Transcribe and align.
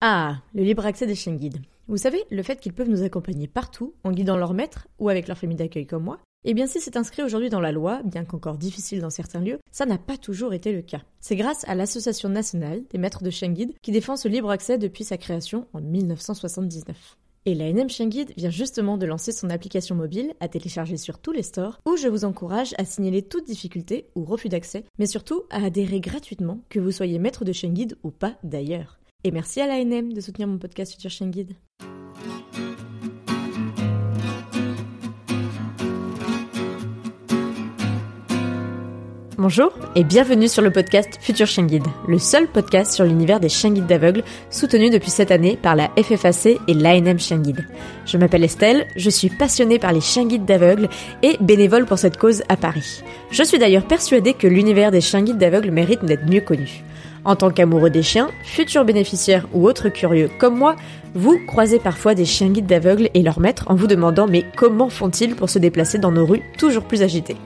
Ah, 0.00 0.42
le 0.54 0.62
libre 0.62 0.86
accès 0.86 1.08
des 1.08 1.16
chiens 1.16 1.34
guides. 1.34 1.60
Vous 1.88 1.96
savez, 1.96 2.22
le 2.30 2.44
fait 2.44 2.60
qu'ils 2.60 2.72
peuvent 2.72 2.88
nous 2.88 3.02
accompagner 3.02 3.48
partout, 3.48 3.94
en 4.04 4.12
guidant 4.12 4.36
leur 4.36 4.54
maître 4.54 4.86
ou 5.00 5.08
avec 5.08 5.26
leur 5.26 5.36
famille 5.36 5.56
d'accueil 5.56 5.88
comme 5.88 6.04
moi, 6.04 6.20
eh 6.44 6.54
bien 6.54 6.68
si 6.68 6.80
c'est 6.80 6.96
inscrit 6.96 7.24
aujourd'hui 7.24 7.50
dans 7.50 7.60
la 7.60 7.72
loi, 7.72 8.02
bien 8.04 8.24
qu'encore 8.24 8.58
difficile 8.58 9.00
dans 9.00 9.10
certains 9.10 9.40
lieux, 9.40 9.58
ça 9.72 9.86
n'a 9.86 9.98
pas 9.98 10.16
toujours 10.16 10.54
été 10.54 10.72
le 10.72 10.82
cas. 10.82 11.02
C'est 11.18 11.34
grâce 11.34 11.66
à 11.66 11.74
l'Association 11.74 12.28
nationale 12.28 12.84
des 12.90 12.98
maîtres 12.98 13.24
de 13.24 13.30
chiens 13.30 13.52
qui 13.82 13.90
défend 13.90 14.16
ce 14.16 14.28
libre 14.28 14.50
accès 14.50 14.78
depuis 14.78 15.02
sa 15.02 15.16
création 15.16 15.66
en 15.72 15.80
1979. 15.80 17.16
Et 17.44 17.56
la 17.56 17.72
NM 17.72 17.88
Chien 17.88 18.06
Guide 18.06 18.34
vient 18.36 18.50
justement 18.50 18.98
de 18.98 19.06
lancer 19.06 19.32
son 19.32 19.50
application 19.50 19.96
mobile 19.96 20.34
à 20.38 20.46
télécharger 20.46 20.96
sur 20.96 21.18
tous 21.18 21.32
les 21.32 21.42
stores 21.42 21.80
où 21.86 21.96
je 21.96 22.06
vous 22.06 22.24
encourage 22.24 22.74
à 22.78 22.84
signaler 22.84 23.22
toute 23.22 23.46
difficulté 23.46 24.06
ou 24.14 24.24
refus 24.24 24.48
d'accès, 24.48 24.84
mais 24.98 25.06
surtout 25.06 25.42
à 25.50 25.64
adhérer 25.64 25.98
gratuitement 25.98 26.60
que 26.68 26.78
vous 26.78 26.92
soyez 26.92 27.18
maître 27.18 27.44
de 27.44 27.52
chien 27.52 27.72
ou 28.04 28.10
pas 28.10 28.36
d'ailleurs. 28.44 28.97
Et 29.24 29.32
merci 29.32 29.60
à 29.60 29.66
l'ANM 29.66 30.12
de 30.12 30.20
soutenir 30.20 30.46
mon 30.46 30.58
podcast 30.58 30.92
Future 30.92 31.10
Chien 31.10 31.26
Guide. 31.26 31.50
Bonjour 39.36 39.72
et 39.96 40.04
bienvenue 40.04 40.46
sur 40.46 40.62
le 40.62 40.70
podcast 40.70 41.18
Future 41.20 41.48
Chien 41.48 41.66
Guide, 41.66 41.86
le 42.06 42.20
seul 42.20 42.46
podcast 42.46 42.92
sur 42.92 43.04
l'univers 43.04 43.40
des 43.40 43.48
chiens 43.48 43.70
guides 43.70 43.86
d'aveugles 43.86 44.22
soutenu 44.50 44.88
depuis 44.88 45.10
cette 45.10 45.32
année 45.32 45.56
par 45.56 45.74
la 45.74 45.90
FFAC 46.00 46.60
et 46.68 46.74
l'ANM 46.74 47.18
Chien 47.18 47.38
Guide. 47.38 47.66
Je 48.06 48.18
m'appelle 48.18 48.44
Estelle, 48.44 48.86
je 48.94 49.10
suis 49.10 49.30
passionnée 49.30 49.80
par 49.80 49.92
les 49.92 50.00
chiens 50.00 50.26
guides 50.26 50.44
d'aveugles 50.44 50.88
et 51.24 51.36
bénévole 51.40 51.86
pour 51.86 51.98
cette 51.98 52.18
cause 52.18 52.44
à 52.48 52.56
Paris. 52.56 53.02
Je 53.32 53.42
suis 53.42 53.58
d'ailleurs 53.58 53.86
persuadée 53.88 54.34
que 54.34 54.46
l'univers 54.46 54.92
des 54.92 55.00
chiens 55.00 55.22
guides 55.22 55.38
d'aveugles 55.38 55.72
mérite 55.72 56.04
d'être 56.04 56.26
mieux 56.26 56.40
connu. 56.40 56.84
En 57.24 57.36
tant 57.36 57.50
qu'amoureux 57.50 57.90
des 57.90 58.02
chiens, 58.02 58.28
futurs 58.42 58.84
bénéficiaires 58.84 59.46
ou 59.52 59.66
autres 59.66 59.88
curieux 59.88 60.30
comme 60.38 60.56
moi, 60.56 60.76
vous 61.14 61.38
croisez 61.46 61.78
parfois 61.78 62.14
des 62.14 62.24
chiens 62.24 62.48
guides 62.48 62.66
d'aveugles 62.66 63.10
et 63.14 63.22
leurs 63.22 63.40
maîtres 63.40 63.64
en 63.68 63.74
vous 63.74 63.86
demandant 63.86 64.26
mais 64.26 64.44
comment 64.56 64.88
font-ils 64.88 65.34
pour 65.34 65.50
se 65.50 65.58
déplacer 65.58 65.98
dans 65.98 66.12
nos 66.12 66.26
rues 66.26 66.42
toujours 66.56 66.84
plus 66.84 67.02
agitées? 67.02 67.36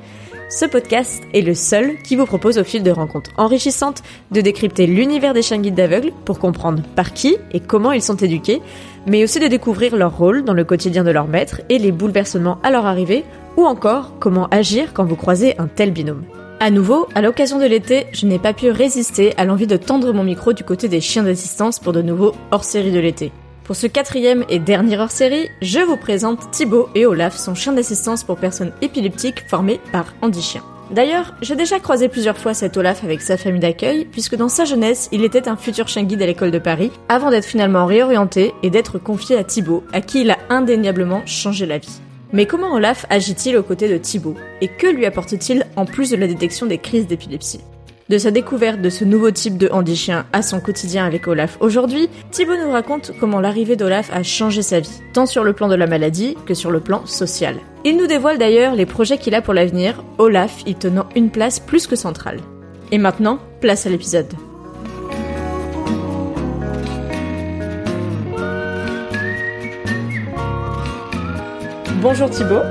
Ce 0.54 0.66
podcast 0.66 1.22
est 1.32 1.40
le 1.40 1.54
seul 1.54 1.96
qui 2.02 2.14
vous 2.14 2.26
propose 2.26 2.58
au 2.58 2.64
fil 2.64 2.82
de 2.82 2.90
rencontres 2.90 3.30
enrichissantes 3.38 4.02
de 4.32 4.42
décrypter 4.42 4.86
l'univers 4.86 5.32
des 5.32 5.40
chiens 5.40 5.56
guides 5.56 5.74
d'aveugles 5.74 6.12
pour 6.26 6.38
comprendre 6.38 6.82
par 6.94 7.14
qui 7.14 7.38
et 7.52 7.60
comment 7.60 7.92
ils 7.92 8.02
sont 8.02 8.16
éduqués, 8.16 8.60
mais 9.06 9.24
aussi 9.24 9.40
de 9.40 9.46
découvrir 9.46 9.96
leur 9.96 10.14
rôle 10.14 10.44
dans 10.44 10.52
le 10.52 10.64
quotidien 10.64 11.04
de 11.04 11.10
leur 11.10 11.26
maître 11.26 11.62
et 11.70 11.78
les 11.78 11.90
bouleversements 11.90 12.58
à 12.62 12.70
leur 12.70 12.84
arrivée, 12.84 13.24
ou 13.56 13.64
encore 13.64 14.18
comment 14.20 14.46
agir 14.48 14.92
quand 14.92 15.04
vous 15.04 15.16
croisez 15.16 15.58
un 15.58 15.68
tel 15.68 15.90
binôme. 15.90 16.24
À 16.64 16.70
nouveau, 16.70 17.08
à 17.16 17.22
l'occasion 17.22 17.58
de 17.58 17.64
l'été, 17.64 18.06
je 18.12 18.24
n'ai 18.24 18.38
pas 18.38 18.52
pu 18.52 18.70
résister 18.70 19.36
à 19.36 19.44
l'envie 19.44 19.66
de 19.66 19.76
tendre 19.76 20.12
mon 20.12 20.22
micro 20.22 20.52
du 20.52 20.62
côté 20.62 20.86
des 20.86 21.00
chiens 21.00 21.24
d'assistance 21.24 21.80
pour 21.80 21.92
de 21.92 22.02
nouveaux 22.02 22.36
hors-série 22.52 22.92
de 22.92 23.00
l'été. 23.00 23.32
Pour 23.64 23.74
ce 23.74 23.88
quatrième 23.88 24.44
et 24.48 24.60
dernier 24.60 24.96
hors-série, 24.96 25.48
je 25.60 25.80
vous 25.80 25.96
présente 25.96 26.52
Thibaut 26.52 26.88
et 26.94 27.04
Olaf, 27.04 27.36
son 27.36 27.56
chien 27.56 27.72
d'assistance 27.72 28.22
pour 28.22 28.36
personnes 28.36 28.72
épileptiques 28.80 29.42
formé 29.48 29.80
par 29.90 30.14
Andy 30.22 30.40
Chien. 30.40 30.62
D'ailleurs, 30.92 31.34
j'ai 31.42 31.56
déjà 31.56 31.80
croisé 31.80 32.08
plusieurs 32.08 32.38
fois 32.38 32.54
cet 32.54 32.76
Olaf 32.76 33.02
avec 33.02 33.22
sa 33.22 33.36
famille 33.36 33.58
d'accueil, 33.58 34.04
puisque 34.04 34.36
dans 34.36 34.48
sa 34.48 34.64
jeunesse, 34.64 35.08
il 35.10 35.24
était 35.24 35.48
un 35.48 35.56
futur 35.56 35.88
chien 35.88 36.04
guide 36.04 36.22
à 36.22 36.26
l'école 36.26 36.52
de 36.52 36.60
Paris, 36.60 36.92
avant 37.08 37.30
d'être 37.30 37.44
finalement 37.44 37.86
réorienté 37.86 38.54
et 38.62 38.70
d'être 38.70 39.00
confié 39.00 39.36
à 39.36 39.42
Thibaut, 39.42 39.82
à 39.92 40.00
qui 40.00 40.20
il 40.20 40.30
a 40.30 40.38
indéniablement 40.48 41.22
changé 41.26 41.66
la 41.66 41.78
vie. 41.78 42.00
Mais 42.32 42.46
comment 42.46 42.74
Olaf 42.74 43.04
agit-il 43.10 43.56
aux 43.58 43.62
côtés 43.62 43.88
de 43.88 43.98
Thibaut 43.98 44.34
Et 44.62 44.68
que 44.68 44.86
lui 44.86 45.04
apporte-t-il 45.04 45.66
en 45.76 45.84
plus 45.84 46.10
de 46.10 46.16
la 46.16 46.26
détection 46.26 46.64
des 46.64 46.78
crises 46.78 47.06
d'épilepsie? 47.06 47.60
De 48.08 48.18
sa 48.18 48.30
découverte 48.30 48.80
de 48.80 48.90
ce 48.90 49.04
nouveau 49.04 49.30
type 49.30 49.58
de 49.58 49.68
handichien 49.70 50.26
à 50.32 50.42
son 50.42 50.60
quotidien 50.60 51.04
avec 51.06 51.28
Olaf 51.28 51.58
aujourd'hui, 51.60 52.08
Thibaut 52.30 52.56
nous 52.56 52.72
raconte 52.72 53.12
comment 53.20 53.40
l'arrivée 53.40 53.76
d'Olaf 53.76 54.10
a 54.12 54.22
changé 54.22 54.62
sa 54.62 54.80
vie, 54.80 55.02
tant 55.12 55.26
sur 55.26 55.44
le 55.44 55.52
plan 55.52 55.68
de 55.68 55.74
la 55.74 55.86
maladie 55.86 56.36
que 56.46 56.54
sur 56.54 56.70
le 56.70 56.80
plan 56.80 57.04
social. 57.06 57.56
Il 57.84 57.96
nous 57.96 58.06
dévoile 58.06 58.38
d'ailleurs 58.38 58.74
les 58.74 58.86
projets 58.86 59.18
qu'il 59.18 59.34
a 59.34 59.42
pour 59.42 59.54
l'avenir, 59.54 60.02
Olaf 60.18 60.62
y 60.66 60.74
tenant 60.74 61.08
une 61.14 61.30
place 61.30 61.60
plus 61.60 61.86
que 61.86 61.96
centrale. 61.96 62.40
Et 62.90 62.98
maintenant, 62.98 63.38
place 63.60 63.86
à 63.86 63.90
l'épisode. 63.90 64.32
Bonjour 72.02 72.28
Thibaut. 72.28 72.62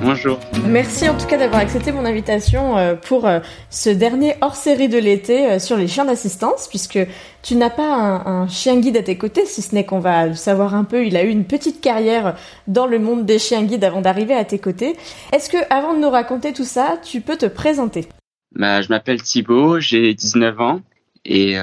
Bonjour. 0.00 0.38
Merci 0.64 1.08
en 1.08 1.18
tout 1.18 1.26
cas 1.26 1.36
d'avoir 1.36 1.60
accepté 1.60 1.90
mon 1.90 2.04
invitation 2.04 2.78
euh, 2.78 2.94
pour 2.94 3.26
euh, 3.26 3.40
ce 3.68 3.90
dernier 3.90 4.34
hors-série 4.42 4.88
de 4.88 4.96
l'été 4.96 5.50
euh, 5.50 5.58
sur 5.58 5.76
les 5.76 5.88
chiens 5.88 6.04
d'assistance, 6.04 6.68
puisque 6.68 7.00
tu 7.42 7.56
n'as 7.56 7.68
pas 7.68 8.22
un, 8.24 8.46
chien 8.46 8.78
guide 8.78 8.96
à 8.96 9.02
tes 9.02 9.18
côtés, 9.18 9.44
si 9.44 9.60
ce 9.60 9.74
n'est 9.74 9.84
qu'on 9.84 9.98
va 9.98 10.28
le 10.28 10.34
savoir 10.34 10.76
un 10.76 10.84
peu, 10.84 11.04
il 11.04 11.16
a 11.16 11.24
eu 11.24 11.30
une 11.30 11.46
petite 11.46 11.80
carrière 11.80 12.36
dans 12.68 12.86
le 12.86 13.00
monde 13.00 13.26
des 13.26 13.40
chiens 13.40 13.64
guides 13.64 13.82
avant 13.82 14.02
d'arriver 14.02 14.34
à 14.34 14.44
tes 14.44 14.60
côtés. 14.60 14.94
Est-ce 15.32 15.50
que, 15.50 15.58
avant 15.68 15.92
de 15.92 15.98
nous 15.98 16.10
raconter 16.10 16.52
tout 16.52 16.62
ça, 16.62 16.96
tu 17.02 17.20
peux 17.20 17.36
te 17.36 17.46
présenter? 17.46 18.06
Bah, 18.54 18.82
Je 18.82 18.88
m'appelle 18.88 19.20
Thibaut, 19.20 19.80
j'ai 19.80 20.14
19 20.14 20.60
ans 20.60 20.80
et 21.24 21.56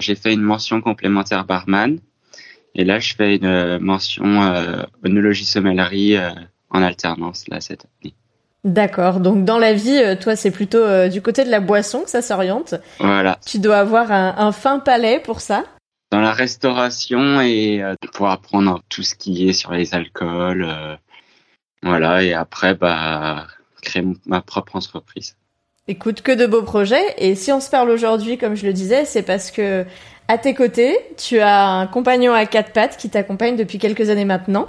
j'ai 0.00 0.14
fait 0.14 0.32
une 0.32 0.40
mention 0.40 0.80
complémentaire 0.80 1.44
barman. 1.44 1.98
Et 2.74 2.84
là, 2.84 2.98
je 2.98 3.14
fais 3.14 3.36
une 3.36 3.78
mention 3.78 4.42
euh, 4.42 4.82
onologie 5.04 5.44
sommellerie 5.44 6.16
en 6.74 6.82
alternance 6.82 7.48
là 7.48 7.60
cette 7.60 7.86
année. 8.02 8.14
D'accord. 8.64 9.20
Donc 9.20 9.44
dans 9.44 9.58
la 9.58 9.72
vie, 9.72 9.98
euh, 9.98 10.16
toi, 10.16 10.36
c'est 10.36 10.50
plutôt 10.50 10.78
euh, 10.78 11.08
du 11.08 11.22
côté 11.22 11.44
de 11.44 11.50
la 11.50 11.60
boisson 11.60 12.02
que 12.02 12.10
ça 12.10 12.22
s'oriente. 12.22 12.74
Voilà. 12.98 13.38
Tu 13.46 13.58
dois 13.58 13.78
avoir 13.78 14.10
un, 14.10 14.52
fin 14.52 14.78
palais 14.78 15.20
pour 15.20 15.40
ça. 15.40 15.64
Dans 16.10 16.20
la 16.20 16.32
restauration 16.32 17.40
et 17.40 17.82
euh, 17.82 17.94
pour 18.14 18.28
apprendre 18.28 18.82
tout 18.88 19.02
ce 19.02 19.14
qui 19.14 19.48
est 19.48 19.52
sur 19.52 19.72
les 19.72 19.94
alcools. 19.94 20.66
voilà. 21.82 22.22
Et 22.22 22.32
après, 22.32 22.74
bah, 22.74 23.46
créer 23.82 24.04
ma 24.26 24.40
propre 24.40 24.76
entreprise. 24.76 25.36
Écoute, 25.86 26.22
que 26.22 26.32
de 26.32 26.46
beaux 26.46 26.62
projets. 26.62 27.04
Et 27.18 27.34
si 27.34 27.52
on 27.52 27.60
se 27.60 27.68
parle 27.68 27.90
aujourd'hui, 27.90 28.38
comme 28.38 28.54
je 28.54 28.64
le 28.64 28.72
disais, 28.72 29.04
c'est 29.04 29.22
parce 29.22 29.50
que 29.50 29.84
à 30.28 30.38
tes 30.38 30.54
côtés, 30.54 30.96
tu 31.18 31.38
as 31.40 31.66
un 31.66 31.86
compagnon 31.86 32.32
à 32.32 32.46
quatre 32.46 32.72
pattes 32.72 32.96
qui 32.96 33.10
t'accompagne 33.10 33.56
depuis 33.56 33.78
quelques 33.78 34.08
années 34.08 34.24
maintenant. 34.24 34.66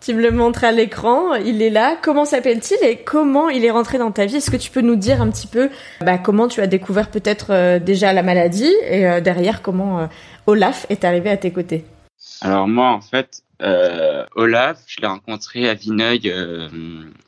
Tu 0.00 0.14
me 0.14 0.22
le 0.22 0.30
montres 0.30 0.62
à 0.62 0.70
l'écran, 0.70 1.34
il 1.34 1.60
est 1.60 1.70
là. 1.70 1.96
Comment 2.00 2.24
s'appelle-t-il 2.24 2.88
et 2.88 2.98
comment 2.98 3.48
il 3.48 3.64
est 3.64 3.70
rentré 3.70 3.98
dans 3.98 4.12
ta 4.12 4.26
vie? 4.26 4.36
Est-ce 4.36 4.50
que 4.50 4.56
tu 4.56 4.70
peux 4.70 4.80
nous 4.80 4.94
dire 4.94 5.20
un 5.20 5.28
petit 5.28 5.48
peu 5.48 5.70
bah, 6.00 6.18
comment 6.18 6.46
tu 6.46 6.60
as 6.60 6.68
découvert 6.68 7.10
peut-être 7.10 7.48
euh, 7.50 7.78
déjà 7.80 8.12
la 8.12 8.22
maladie 8.22 8.72
et 8.88 9.06
euh, 9.08 9.20
derrière 9.20 9.60
comment 9.60 9.98
euh, 9.98 10.06
Olaf 10.46 10.86
est 10.88 11.04
arrivé 11.04 11.30
à 11.30 11.36
tes 11.36 11.50
côtés? 11.50 11.84
Alors 12.40 12.68
moi 12.68 12.90
en 12.90 13.00
fait, 13.00 13.42
Olaf, 14.36 14.78
je 14.86 15.00
l'ai 15.00 15.08
rencontré 15.08 15.68
à 15.68 15.74
Vineuil 15.74 16.32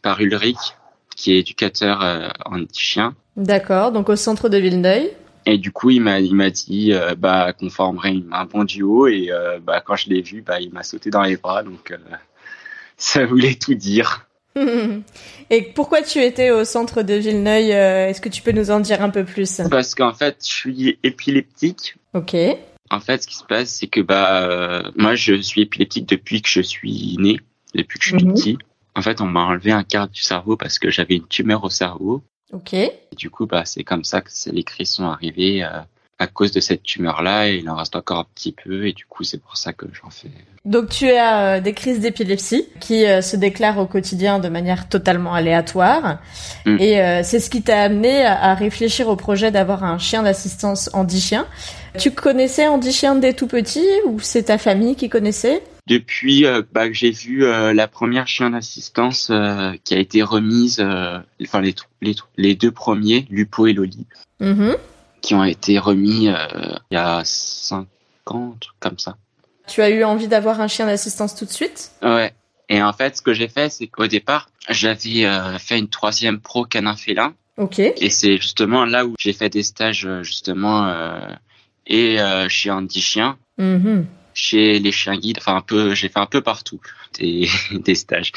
par 0.00 0.20
Ulrich, 0.20 0.76
qui 1.16 1.32
est 1.32 1.40
éducateur 1.40 2.32
en 2.46 2.60
chien. 2.72 3.14
D'accord, 3.36 3.90
donc 3.90 4.08
au 4.08 4.16
centre 4.16 4.48
de 4.48 4.58
Villeneuve. 4.58 5.08
Et 5.44 5.58
du 5.58 5.72
coup, 5.72 5.90
il 5.90 6.00
m'a 6.00 6.20
il 6.20 6.36
m'a 6.36 6.50
dit 6.50 6.92
bah 7.18 7.52
qu'on 7.52 7.70
formerait 7.70 8.14
un 8.30 8.44
bon 8.44 8.62
duo 8.62 9.08
et 9.08 9.30
bah 9.62 9.82
quand 9.84 9.96
je 9.96 10.08
l'ai 10.08 10.22
vu, 10.22 10.42
bah 10.42 10.60
il 10.60 10.72
m'a 10.72 10.84
sauté 10.84 11.10
dans 11.10 11.22
les 11.22 11.36
bras 11.36 11.64
donc 11.64 11.92
ça 13.00 13.26
voulait 13.26 13.54
tout 13.54 13.74
dire. 13.74 14.28
Et 15.50 15.62
pourquoi 15.62 16.02
tu 16.02 16.20
étais 16.20 16.50
au 16.50 16.64
centre 16.64 17.02
de 17.02 17.14
Villeneuve 17.14 17.70
euh, 17.70 18.08
Est-ce 18.08 18.20
que 18.20 18.28
tu 18.28 18.42
peux 18.42 18.52
nous 18.52 18.70
en 18.70 18.80
dire 18.80 19.02
un 19.02 19.10
peu 19.10 19.24
plus? 19.24 19.60
Parce 19.70 19.94
qu'en 19.94 20.12
fait, 20.12 20.38
je 20.42 20.52
suis 20.52 20.98
épileptique. 21.02 21.96
Ok. 22.14 22.36
En 22.90 23.00
fait, 23.00 23.22
ce 23.22 23.26
qui 23.26 23.36
se 23.36 23.44
passe, 23.44 23.70
c'est 23.70 23.86
que 23.86 24.00
bah 24.00 24.42
euh, 24.42 24.82
moi, 24.96 25.14
je 25.14 25.34
suis 25.40 25.62
épileptique 25.62 26.06
depuis 26.08 26.42
que 26.42 26.48
je 26.48 26.60
suis 26.60 27.16
né, 27.18 27.38
depuis 27.74 27.98
que 27.98 28.04
je 28.04 28.16
suis 28.16 28.26
mhm. 28.26 28.34
petit. 28.34 28.58
En 28.96 29.02
fait, 29.02 29.20
on 29.20 29.26
m'a 29.26 29.44
enlevé 29.44 29.70
un 29.70 29.84
quart 29.84 30.08
du 30.08 30.20
cerveau 30.20 30.56
parce 30.56 30.78
que 30.78 30.90
j'avais 30.90 31.16
une 31.16 31.26
tumeur 31.26 31.62
au 31.64 31.70
cerveau. 31.70 32.22
Ok. 32.52 32.74
Et 32.74 33.00
du 33.16 33.30
coup, 33.30 33.46
bah 33.46 33.64
c'est 33.64 33.84
comme 33.84 34.02
ça 34.02 34.20
que 34.20 34.30
les 34.50 34.64
crises 34.64 34.90
sont 34.90 35.04
arrivées. 35.04 35.62
Euh, 35.62 35.80
à 36.20 36.26
cause 36.26 36.52
de 36.52 36.60
cette 36.60 36.82
tumeur-là 36.82 37.48
et 37.48 37.56
il 37.56 37.70
en 37.70 37.76
reste 37.76 37.96
encore 37.96 38.18
un 38.18 38.26
petit 38.34 38.52
peu 38.52 38.86
et 38.86 38.92
du 38.92 39.06
coup 39.06 39.24
c'est 39.24 39.40
pour 39.40 39.56
ça 39.56 39.72
que 39.72 39.86
j'en 39.92 40.10
fais. 40.10 40.28
Donc 40.66 40.90
tu 40.90 41.10
as 41.10 41.56
euh, 41.56 41.60
des 41.60 41.72
crises 41.72 42.00
d'épilepsie 42.00 42.66
qui 42.78 43.06
euh, 43.06 43.22
se 43.22 43.36
déclarent 43.36 43.78
au 43.78 43.86
quotidien 43.86 44.38
de 44.38 44.50
manière 44.50 44.90
totalement 44.90 45.32
aléatoire 45.32 46.18
mm. 46.66 46.76
et 46.78 47.00
euh, 47.00 47.22
c'est 47.24 47.40
ce 47.40 47.48
qui 47.48 47.62
t'a 47.62 47.80
amené 47.80 48.22
à, 48.22 48.52
réfléchir 48.54 49.08
au 49.08 49.16
projet 49.16 49.50
d'avoir 49.50 49.82
un 49.82 49.98
chien 49.98 50.22
d'assistance 50.22 50.90
Chien. 51.18 51.46
Tu 51.98 52.10
connaissais 52.10 52.66
Chien 52.92 53.16
dès 53.16 53.32
tout 53.32 53.46
petit 53.46 53.86
ou 54.04 54.20
c'est 54.20 54.44
ta 54.44 54.58
famille 54.58 54.96
qui 54.96 55.08
connaissait? 55.08 55.62
Depuis 55.86 56.44
bah, 56.72 56.88
que 56.88 56.94
j'ai 56.94 57.10
vu 57.10 57.40
la 57.40 57.88
première 57.88 58.28
chien 58.28 58.50
d'assistance 58.50 59.32
qui 59.84 59.94
a 59.94 59.98
été 59.98 60.22
remise, 60.22 60.80
enfin 61.42 61.60
les, 61.60 61.74
les, 62.00 62.14
les, 62.36 62.54
deux 62.54 62.70
premiers, 62.70 63.26
Lupo 63.30 63.66
et 63.66 63.72
Loli. 63.72 64.06
Mm-hmm 64.40 64.76
qui 65.20 65.34
ont 65.34 65.44
été 65.44 65.78
remis 65.78 66.28
euh, 66.28 66.46
il 66.90 66.94
y 66.94 66.96
a 66.96 67.22
5 67.24 67.86
ans, 68.26 68.52
un 68.54 68.58
truc 68.58 68.76
comme 68.80 68.98
ça. 68.98 69.16
Tu 69.66 69.82
as 69.82 69.90
eu 69.90 70.04
envie 70.04 70.28
d'avoir 70.28 70.60
un 70.60 70.68
chien 70.68 70.86
d'assistance 70.86 71.34
tout 71.34 71.44
de 71.44 71.50
suite? 71.50 71.92
Ouais. 72.02 72.32
Et 72.68 72.82
en 72.82 72.92
fait, 72.92 73.16
ce 73.16 73.22
que 73.22 73.32
j'ai 73.32 73.48
fait, 73.48 73.70
c'est 73.70 73.86
qu'au 73.86 74.06
départ, 74.06 74.48
j'avais 74.68 75.24
euh, 75.24 75.58
fait 75.58 75.78
une 75.78 75.88
troisième 75.88 76.40
pro 76.40 76.64
canin 76.64 76.96
félin. 76.96 77.34
Ok. 77.56 77.78
Et 77.78 78.10
c'est 78.10 78.36
justement 78.38 78.84
là 78.84 79.04
où 79.04 79.14
j'ai 79.18 79.32
fait 79.32 79.48
des 79.48 79.62
stages, 79.62 80.06
euh, 80.06 80.22
justement, 80.22 80.92
et 81.86 82.18
chez 82.48 82.70
Andy 82.70 83.00
Chien. 83.00 83.36
Mm-hmm. 83.58 84.04
chez 84.32 84.78
les 84.78 84.90
chiens 84.90 85.18
guides, 85.18 85.36
enfin 85.38 85.56
un 85.56 85.60
peu, 85.60 85.94
j'ai 85.94 86.08
fait 86.08 86.18
un 86.18 86.24
peu 86.24 86.40
partout 86.40 86.80
des, 87.18 87.46
des 87.72 87.94
stages. 87.94 88.32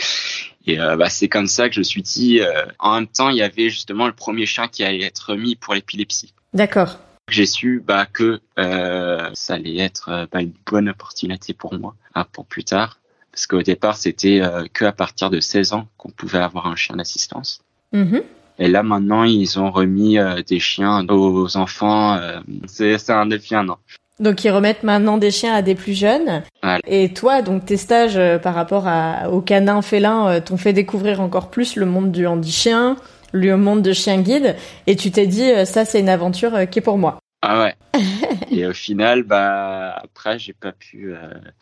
Et 0.65 0.79
euh, 0.79 0.95
bah, 0.95 1.09
c'est 1.09 1.27
comme 1.27 1.47
ça 1.47 1.67
que 1.67 1.75
je 1.75 1.79
me 1.79 1.83
suis 1.83 2.01
dit, 2.01 2.39
euh, 2.39 2.65
en 2.79 2.95
même 2.95 3.07
temps, 3.07 3.29
il 3.29 3.37
y 3.37 3.41
avait 3.41 3.69
justement 3.69 4.07
le 4.07 4.13
premier 4.13 4.45
chien 4.45 4.67
qui 4.67 4.83
allait 4.83 5.03
être 5.03 5.35
mis 5.35 5.55
pour 5.55 5.73
l'épilepsie. 5.73 6.33
D'accord. 6.53 6.99
J'ai 7.29 7.45
su 7.45 7.81
bah, 7.85 8.05
que 8.05 8.41
euh, 8.59 9.29
ça 9.33 9.53
allait 9.55 9.77
être 9.77 10.27
bah, 10.31 10.41
une 10.41 10.53
bonne 10.69 10.89
opportunité 10.89 11.53
pour 11.53 11.73
moi 11.73 11.95
hein, 12.15 12.25
pour 12.31 12.45
plus 12.45 12.63
tard. 12.63 12.99
Parce 13.31 13.47
qu'au 13.47 13.63
départ, 13.63 13.97
c'était 13.97 14.41
que 14.73 14.85
à 14.85 14.91
partir 14.91 15.31
de 15.31 15.39
16 15.39 15.73
ans 15.73 15.87
qu'on 15.97 16.11
pouvait 16.11 16.37
avoir 16.37 16.67
un 16.67 16.75
chien 16.75 16.95
d'assistance. 16.97 17.61
Mm-hmm. 17.91 18.21
Et 18.59 18.67
là, 18.67 18.83
maintenant, 18.83 19.23
ils 19.23 19.59
ont 19.59 19.71
remis 19.71 20.19
des 20.45 20.59
chiens 20.59 21.03
aux 21.09 21.57
enfants. 21.57 22.19
c'est 22.67 23.09
un 23.09 23.25
depuis 23.25 23.55
un 23.55 23.69
an. 23.69 23.79
Donc 24.19 24.43
ils 24.43 24.51
remettent 24.51 24.83
maintenant 24.83 25.17
des 25.17 25.31
chiens 25.31 25.53
à 25.53 25.61
des 25.61 25.75
plus 25.75 25.97
jeunes. 25.97 26.43
Et 26.85 27.13
toi, 27.13 27.41
donc 27.41 27.65
tes 27.65 27.77
stages 27.77 28.17
euh, 28.17 28.37
par 28.37 28.53
rapport 28.53 28.87
à, 28.87 29.29
aux 29.31 29.41
canins 29.41 29.81
félins 29.81 30.27
euh, 30.29 30.39
t'ont 30.39 30.57
fait 30.57 30.73
découvrir 30.73 31.19
encore 31.19 31.49
plus 31.49 31.75
le 31.75 31.85
monde 31.85 32.11
du 32.11 32.27
handi-chien, 32.27 32.95
le 33.33 33.57
monde 33.57 33.81
de 33.81 33.91
chien 33.91 34.21
guide, 34.21 34.55
et 34.87 34.95
tu 34.95 35.11
t'es 35.11 35.27
dit 35.27 35.51
euh, 35.51 35.65
ça 35.65 35.83
c'est 35.83 35.99
une 35.99 36.09
aventure 36.09 36.69
qui 36.69 36.79
est 36.79 36.81
pour 36.81 36.97
moi. 36.97 37.19
Ah 37.41 37.61
ouais. 37.61 37.75
et 38.51 38.65
au 38.65 38.73
final, 38.73 39.23
bah 39.23 39.93
après 40.01 40.39
j'ai 40.39 40.53
pas 40.53 40.71
pu. 40.71 41.13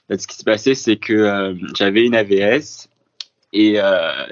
Ce 0.09 0.27
qui 0.27 0.35
s'est 0.35 0.44
passé, 0.44 0.75
c'est 0.75 0.97
que 0.97 1.56
j'avais 1.75 2.06
une 2.06 2.15
AVS 2.15 2.88
et 3.51 3.79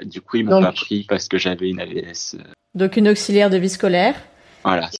du 0.04 0.20
coup 0.20 0.36
ils 0.36 0.44
m'ont 0.44 0.62
pas 0.62 0.70
pris 0.70 1.04
parce 1.08 1.26
que 1.26 1.38
j'avais 1.38 1.68
une 1.68 1.80
AVS. 1.80 2.36
Donc 2.76 2.96
une 2.96 3.08
auxiliaire 3.08 3.50
de 3.50 3.56
vie 3.56 3.68
scolaire. 3.68 4.14
Voilà, 4.62 4.90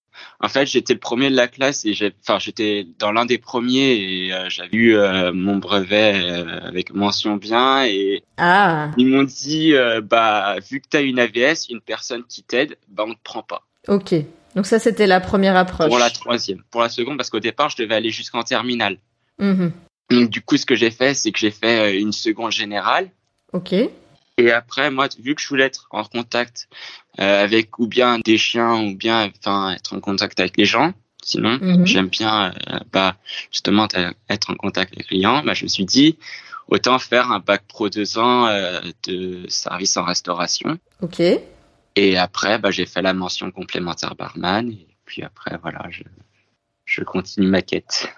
en 0.40 0.49
fait, 0.49 0.67
j'étais 0.67 0.94
le 0.94 0.99
premier 0.99 1.31
de 1.31 1.37
la 1.37 1.49
classe 1.49 1.84
et 1.84 1.93
j'ai, 1.93 2.14
enfin, 2.22 2.38
j'étais 2.38 2.87
dans 2.99 3.12
l'un 3.12 3.26
des 3.26 3.38
premiers 3.38 3.93
et 3.93 4.32
euh, 4.32 4.49
j'avais 4.49 4.76
eu 4.76 4.96
euh, 4.96 5.32
mon 5.32 5.56
brevet 5.56 6.14
euh, 6.14 6.61
avec 6.62 6.94
mention 6.94 7.37
bien 7.37 7.84
et 7.84 8.22
ah. 8.38 8.90
ils 8.96 9.06
m'ont 9.06 9.25
dit, 9.25 9.75
bah, 10.05 10.56
vu 10.70 10.81
que 10.81 10.88
tu 10.88 10.96
as 10.96 11.00
une 11.00 11.19
AVS, 11.19 11.69
une 11.69 11.81
personne 11.81 12.25
qui 12.25 12.43
t'aide, 12.43 12.76
bah, 12.88 13.05
on 13.06 13.12
te 13.12 13.22
prend 13.22 13.43
pas. 13.43 13.67
Ok. 13.88 14.14
Donc 14.55 14.67
ça, 14.67 14.78
c'était 14.78 15.06
la 15.06 15.20
première 15.20 15.56
approche. 15.56 15.88
Pour 15.88 15.99
la 15.99 16.11
troisième. 16.11 16.62
Pour 16.70 16.81
la 16.81 16.88
seconde, 16.88 17.16
parce 17.16 17.31
qu'au 17.31 17.40
départ, 17.40 17.69
je 17.70 17.76
devais 17.76 17.94
aller 17.94 18.11
jusqu'en 18.11 18.43
terminale. 18.43 18.99
Mm-hmm. 19.40 19.70
Donc, 20.11 20.31
du 20.31 20.40
coup, 20.40 20.56
ce 20.56 20.66
que 20.66 20.75
j'ai 20.75 20.90
fait, 20.90 21.14
c'est 21.14 21.31
que 21.32 21.38
j'ai 21.38 21.52
fait 21.52 21.99
une 21.99 22.12
seconde 22.12 22.50
générale. 22.50 23.11
Ok. 23.52 23.75
Et 24.40 24.52
après, 24.52 24.90
moi, 24.90 25.08
vu 25.19 25.34
que 25.34 25.43
je 25.43 25.49
voulais 25.49 25.64
être 25.64 25.87
en 25.90 26.02
contact 26.05 26.69
avec 27.18 27.78
ou 27.78 27.86
bien 27.86 28.18
des 28.18 28.38
chiens 28.38 28.80
ou 28.82 28.94
bien 28.94 29.30
enfin 29.38 29.72
être 29.72 29.94
en 29.94 30.00
contact 30.00 30.40
avec 30.40 30.56
les 30.56 30.64
gens, 30.64 30.92
sinon 31.22 31.58
mhm. 31.60 31.86
j'aime 31.86 32.08
bien 32.08 32.52
euh, 32.70 32.78
bah, 32.92 33.16
justement 33.50 33.88
être 34.28 34.50
en 34.50 34.54
contact 34.54 34.92
avec 34.94 35.10
les 35.10 35.20
gens, 35.20 35.42
bah, 35.42 35.54
je 35.54 35.64
me 35.64 35.68
suis 35.68 35.84
dit 35.84 36.18
autant 36.68 36.98
faire 36.98 37.30
un 37.30 37.40
bac 37.40 37.62
pro 37.68 37.88
deux 37.88 38.18
ans 38.18 38.46
euh, 38.46 38.80
de 39.04 39.44
service 39.48 39.96
en 39.96 40.04
restauration. 40.04 40.78
Ok. 41.02 41.20
Et 41.96 42.16
après, 42.16 42.58
bah, 42.58 42.70
j'ai 42.70 42.86
fait 42.86 43.02
la 43.02 43.12
mention 43.12 43.50
complémentaire 43.50 44.14
barman 44.14 44.70
et 44.70 44.86
puis 45.04 45.22
après, 45.22 45.58
voilà, 45.60 45.86
je, 45.90 46.04
je 46.84 47.02
continue 47.02 47.48
ma 47.48 47.62
quête. 47.62 48.08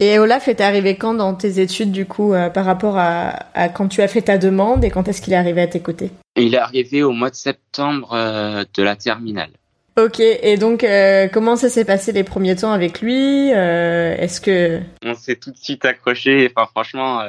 Et 0.00 0.18
Olaf 0.18 0.48
est 0.48 0.62
arrivé 0.62 0.96
quand 0.96 1.12
dans 1.12 1.34
tes 1.34 1.60
études, 1.60 1.92
du 1.92 2.06
coup, 2.06 2.32
euh, 2.32 2.48
par 2.48 2.64
rapport 2.64 2.96
à, 2.96 3.68
quand 3.74 3.86
tu 3.88 4.00
as 4.00 4.08
fait 4.08 4.22
ta 4.22 4.38
demande 4.38 4.82
et 4.82 4.90
quand 4.90 5.06
est-ce 5.08 5.20
qu'il 5.20 5.34
est 5.34 5.36
arrivé 5.36 5.60
à 5.60 5.66
tes 5.66 5.80
côtés? 5.80 6.10
Il 6.36 6.54
est 6.54 6.58
arrivé 6.58 7.02
au 7.02 7.12
mois 7.12 7.30
de 7.30 7.34
septembre 7.34 8.12
euh, 8.12 8.64
de 8.74 8.82
la 8.82 8.96
terminale. 8.96 9.50
Ok, 9.98 10.20
et 10.20 10.56
donc 10.56 10.84
euh, 10.84 11.28
comment 11.28 11.56
ça 11.56 11.68
s'est 11.68 11.84
passé 11.84 12.12
les 12.12 12.24
premiers 12.24 12.56
temps 12.56 12.72
avec 12.72 13.00
lui 13.00 13.48
Est-ce 13.48 14.40
que 14.40 14.80
on 15.04 15.14
s'est 15.14 15.36
tout 15.36 15.50
de 15.50 15.56
suite 15.56 15.84
accroché 15.84 16.50
Enfin, 16.54 16.68
franchement, 16.70 17.22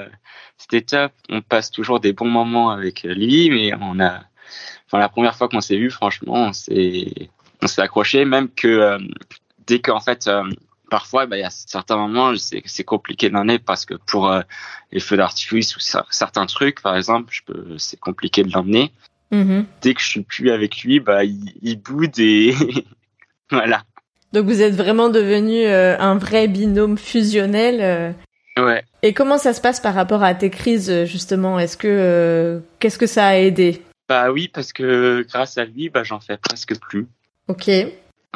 c'était 0.57 0.81
top. 0.81 1.11
On 1.29 1.41
passe 1.41 1.71
toujours 1.71 1.99
des 1.99 2.13
bons 2.13 2.29
moments 2.29 2.69
avec 2.69 3.03
lui, 3.03 3.49
mais 3.49 3.73
on 3.81 3.99
a, 3.99 4.21
enfin, 4.85 4.99
la 4.99 5.09
première 5.09 5.35
fois 5.35 5.49
qu'on 5.49 5.59
s'est 5.59 5.77
vu, 5.77 5.89
franchement, 5.89 6.49
on 6.49 6.53
s'est, 6.53 7.11
on 7.61 7.67
s'est 7.67 7.81
accroché, 7.81 8.23
même 8.25 8.47
que 8.47 8.99
dès 9.65 9.79
qu'en 9.79 9.99
fait 9.99 10.29
parfois, 10.91 11.25
bah, 11.25 11.37
il 11.37 11.39
y 11.39 11.43
a 11.43 11.49
certains 11.49 11.95
moments, 11.95 12.33
c'est 12.35 12.83
compliqué 12.83 13.29
de 13.29 13.33
l'emmener 13.33 13.57
parce 13.57 13.85
que 13.85 13.95
pour 13.95 14.27
euh, 14.29 14.41
les 14.91 14.99
feux 14.99 15.17
d'artifice 15.17 15.75
ou 15.75 15.79
certains 15.79 16.45
trucs, 16.45 16.81
par 16.81 16.95
exemple, 16.95 17.33
c'est 17.77 17.99
compliqué 17.99 18.43
de 18.43 18.51
l'emmener. 18.51 18.91
Mm-hmm. 19.31 19.63
Dès 19.81 19.93
que 19.93 20.01
je 20.01 20.07
suis 20.07 20.21
plus 20.21 20.51
avec 20.51 20.83
lui, 20.83 20.99
bah, 20.99 21.23
il, 21.23 21.77
boude 21.77 22.19
et 22.19 22.53
voilà. 23.51 23.83
Donc 24.33 24.45
vous 24.45 24.61
êtes 24.61 24.75
vraiment 24.75 25.09
devenu 25.09 25.65
euh, 25.65 25.97
un 25.97 26.17
vrai 26.17 26.49
binôme 26.49 26.97
fusionnel. 26.97 27.79
Euh. 27.81 28.61
Ouais. 28.61 28.83
Et 29.01 29.13
comment 29.13 29.37
ça 29.37 29.53
se 29.53 29.61
passe 29.61 29.79
par 29.79 29.95
rapport 29.95 30.23
à 30.23 30.35
tes 30.35 30.49
crises 30.49 31.05
justement? 31.05 31.57
Est-ce 31.57 31.77
que 31.77 32.61
qu'est-ce 32.79 32.97
que 32.97 33.07
ça 33.07 33.27
a 33.27 33.35
aidé? 33.35 33.81
Bah 34.09 34.29
oui, 34.29 34.49
parce 34.49 34.73
que 34.73 35.25
grâce 35.31 35.57
à 35.57 35.63
lui, 35.63 35.89
bah 35.89 36.03
j'en 36.03 36.19
fais 36.19 36.35
presque 36.35 36.77
plus. 36.77 37.07
Ok. 37.47 37.69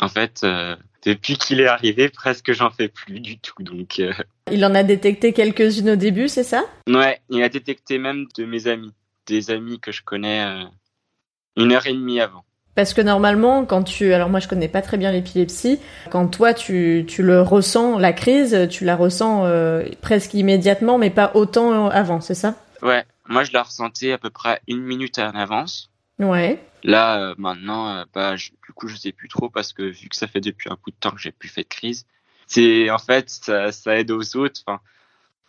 En 0.01 0.07
fait, 0.07 0.45
depuis 1.05 1.37
qu'il 1.37 1.61
est 1.61 1.67
arrivé, 1.67 2.09
presque 2.09 2.51
j'en 2.51 2.71
fais 2.71 2.87
plus 2.87 3.19
du 3.19 3.37
tout. 3.37 3.61
Donc, 3.61 3.99
euh. 3.99 4.11
il 4.51 4.65
en 4.65 4.73
a 4.75 4.83
détecté 4.83 5.33
quelques-unes 5.33 5.91
au 5.91 5.95
début, 5.95 6.27
c'est 6.27 6.43
ça? 6.43 6.65
Ouais, 6.87 7.21
il 7.29 7.43
a 7.43 7.49
détecté 7.49 7.97
même 7.97 8.25
de 8.37 8.45
mes 8.45 8.67
amis, 8.67 8.93
des 9.27 9.51
amis 9.51 9.79
que 9.79 9.91
je 9.91 10.03
connais 10.03 10.43
euh, 10.43 10.63
une 11.57 11.71
heure 11.71 11.85
et 11.87 11.93
demie 11.93 12.19
avant. 12.19 12.43
Parce 12.73 12.93
que 12.93 13.01
normalement, 13.01 13.65
quand 13.65 13.83
tu, 13.83 14.11
alors 14.13 14.29
moi 14.29 14.41
je 14.41 14.49
connais 14.49 14.67
pas 14.67 14.81
très 14.81 14.97
bien 14.97 15.11
l'épilepsie, 15.11 15.79
quand 16.09 16.27
toi 16.27 16.53
tu, 16.53 17.05
tu 17.07 17.23
le 17.23 17.41
ressens, 17.41 17.97
la 17.97 18.11
crise, 18.11 18.67
tu 18.69 18.83
la 18.83 18.97
ressens 18.97 19.45
euh, 19.45 19.83
presque 20.01 20.33
immédiatement, 20.33 20.97
mais 20.97 21.09
pas 21.09 21.31
autant 21.35 21.87
avant, 21.89 22.19
c'est 22.19 22.35
ça? 22.35 22.55
Ouais, 22.81 23.05
moi 23.29 23.45
je 23.45 23.53
la 23.53 23.63
ressentais 23.63 24.11
à 24.11 24.17
peu 24.17 24.29
près 24.29 24.59
une 24.67 24.81
minute 24.81 25.19
en 25.19 25.29
avance. 25.29 25.89
Ouais. 26.19 26.63
Là, 26.83 27.19
euh, 27.19 27.35
maintenant, 27.37 27.89
euh, 27.89 28.03
bah, 28.13 28.35
du 28.35 28.73
coup, 28.73 28.87
je 28.87 28.95
sais 28.95 29.11
plus 29.11 29.27
trop 29.27 29.49
parce 29.49 29.73
que 29.73 29.83
vu 29.83 30.07
que 30.09 30.15
ça 30.15 30.27
fait 30.27 30.41
depuis 30.41 30.69
un 30.69 30.75
coup 30.75 30.91
de 30.91 30.95
temps 30.95 31.11
que 31.11 31.19
j'ai 31.19 31.31
plus 31.31 31.49
fait 31.49 31.63
de 31.63 31.67
crise, 31.67 32.05
c'est 32.47 32.89
en 32.89 32.99
fait 32.99 33.29
ça, 33.29 33.71
ça, 33.71 33.97
aide 33.97 34.11
aux 34.11 34.37
autres. 34.37 34.61
Enfin, 34.65 34.79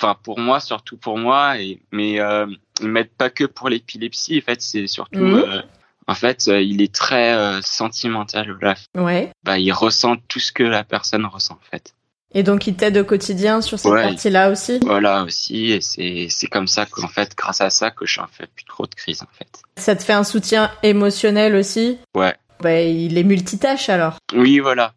enfin 0.00 0.18
pour 0.22 0.38
moi, 0.38 0.60
surtout 0.60 0.96
pour 0.96 1.18
moi, 1.18 1.58
et 1.58 1.82
mais 1.92 2.20
euh, 2.20 2.46
ils 2.80 2.88
m'aident 2.88 3.10
pas 3.10 3.30
que 3.30 3.44
pour 3.44 3.68
l'épilepsie. 3.68 4.38
En 4.42 4.46
fait, 4.46 4.62
c'est 4.62 4.86
surtout, 4.86 5.20
mhm. 5.20 5.44
euh, 5.46 5.62
en 6.06 6.14
fait, 6.14 6.46
il 6.46 6.80
est 6.80 6.94
très 6.94 7.60
sentimental 7.62 8.50
Olaf. 8.52 8.86
Ouais. 8.94 9.30
Bah, 9.42 9.58
il 9.58 9.72
ressent 9.72 10.16
tout 10.28 10.40
ce 10.40 10.52
que 10.52 10.62
la 10.62 10.84
personne 10.84 11.26
ressent 11.26 11.54
en 11.54 11.70
fait. 11.70 11.95
Et 12.36 12.42
donc, 12.42 12.66
il 12.66 12.74
t'aide 12.76 12.98
au 12.98 13.04
quotidien 13.04 13.62
sur 13.62 13.78
cette 13.78 13.90
partie-là 13.90 14.50
aussi 14.50 14.78
Voilà, 14.82 15.24
aussi. 15.24 15.72
Et 15.72 15.80
c'est, 16.28 16.46
comme 16.48 16.66
ça 16.66 16.84
qu'en 16.84 17.08
fait, 17.08 17.34
grâce 17.34 17.62
à 17.62 17.70
ça, 17.70 17.90
que 17.90 18.04
j'en 18.04 18.26
fais 18.30 18.46
plus 18.54 18.66
trop 18.66 18.84
de 18.84 18.94
crise, 18.94 19.22
en 19.22 19.32
fait. 19.32 19.48
Ça 19.78 19.96
te 19.96 20.02
fait 20.02 20.12
un 20.12 20.22
soutien 20.22 20.70
émotionnel 20.82 21.54
aussi 21.54 21.96
Ouais. 22.14 22.34
Bah, 22.60 22.78
il 22.82 23.16
est 23.16 23.22
multitâche 23.22 23.88
alors. 23.88 24.18
Oui, 24.34 24.58
voilà. 24.58 24.92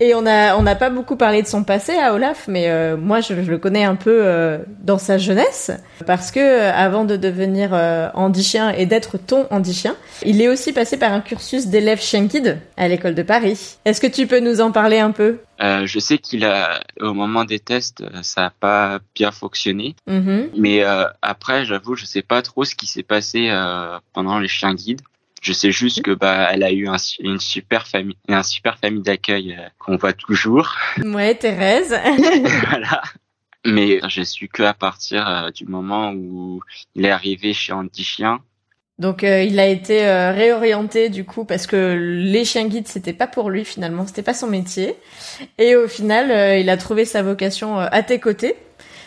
Et 0.00 0.14
on 0.14 0.22
n'a 0.22 0.74
pas 0.74 0.90
beaucoup 0.90 1.16
parlé 1.16 1.42
de 1.42 1.46
son 1.46 1.64
passé 1.64 1.92
à 1.92 2.14
Olaf, 2.14 2.46
mais 2.48 2.70
euh, 2.70 2.96
moi 2.96 3.20
je, 3.20 3.34
le 3.34 3.58
connais 3.58 3.84
un 3.84 3.96
peu 3.96 4.20
euh, 4.22 4.58
dans 4.80 4.98
sa 4.98 5.18
jeunesse 5.18 5.70
parce 6.06 6.30
que 6.30 6.40
euh, 6.40 6.72
avant 6.72 7.04
de 7.04 7.16
devenir 7.16 7.72
handichien 8.14 8.70
et 8.70 8.86
d'être 8.86 9.18
ton 9.18 9.46
handichien, 9.50 9.96
il 10.24 10.40
est 10.40 10.48
aussi 10.48 10.72
passé 10.72 10.96
par 10.96 11.12
un 11.12 11.20
cursus 11.20 11.66
d'élève 11.66 12.00
chien 12.00 12.24
guide 12.24 12.60
à 12.76 12.88
l'école 12.88 13.14
de 13.14 13.22
Paris. 13.22 13.76
Est-ce 13.84 14.00
que 14.00 14.06
tu 14.06 14.26
peux 14.26 14.40
nous 14.40 14.60
en 14.60 14.72
parler 14.72 14.98
un 14.98 15.10
peu? 15.10 15.38
Je 15.60 16.00
sais 16.00 16.18
qu'il 16.18 16.44
a 16.44 16.82
au 17.00 17.14
moment 17.14 17.44
des 17.44 17.60
tests 17.60 18.02
ça 18.22 18.46
a 18.46 18.50
pas 18.50 18.98
bien 19.14 19.30
fonctionné, 19.30 19.94
mm-hmm. 20.08 20.48
mais 20.56 20.82
après 21.22 21.64
j'avoue 21.64 21.94
je 21.94 22.04
sais 22.04 22.22
pas 22.22 22.42
trop 22.42 22.64
ce 22.64 22.74
qui 22.74 22.86
s'est 22.86 23.04
passé 23.04 23.50
pendant 24.12 24.38
les 24.38 24.48
chiens 24.48 24.74
guides. 24.74 25.02
Je 25.42 25.52
sais 25.52 25.72
juste 25.72 26.02
que 26.02 26.12
bah 26.12 26.50
elle 26.52 26.62
a 26.62 26.70
eu 26.70 26.86
un, 26.86 26.96
une 27.18 27.40
super 27.40 27.88
famille, 27.88 28.16
un 28.28 28.44
super 28.44 28.78
famille 28.78 29.02
d'accueil 29.02 29.56
euh, 29.58 29.68
qu'on 29.78 29.96
voit 29.96 30.12
toujours. 30.12 30.76
Ouais, 31.04 31.34
Thérèse. 31.34 31.98
voilà. 32.70 33.02
Mais 33.66 34.00
je 34.08 34.22
suis 34.22 34.48
que 34.48 34.62
à 34.62 34.72
partir 34.72 35.28
euh, 35.28 35.50
du 35.50 35.66
moment 35.66 36.12
où 36.12 36.60
il 36.94 37.04
est 37.04 37.10
arrivé 37.10 37.52
chez 37.54 37.72
Andy 37.72 38.04
Chien. 38.04 38.38
Donc 39.00 39.24
euh, 39.24 39.42
il 39.42 39.58
a 39.58 39.66
été 39.66 40.06
réorienté 40.30 41.08
du 41.08 41.24
coup 41.24 41.44
parce 41.44 41.66
que 41.66 41.96
les 41.98 42.44
chiens 42.44 42.68
guides 42.68 42.86
c'était 42.86 43.12
pas 43.12 43.26
pour 43.26 43.50
lui 43.50 43.64
finalement, 43.64 44.06
c'était 44.06 44.22
pas 44.22 44.34
son 44.34 44.46
métier. 44.46 44.94
Et 45.58 45.74
au 45.74 45.88
final, 45.88 46.60
il 46.60 46.70
a 46.70 46.76
trouvé 46.76 47.04
sa 47.04 47.22
vocation 47.22 47.78
à 47.78 48.02
tes 48.04 48.20
côtés 48.20 48.54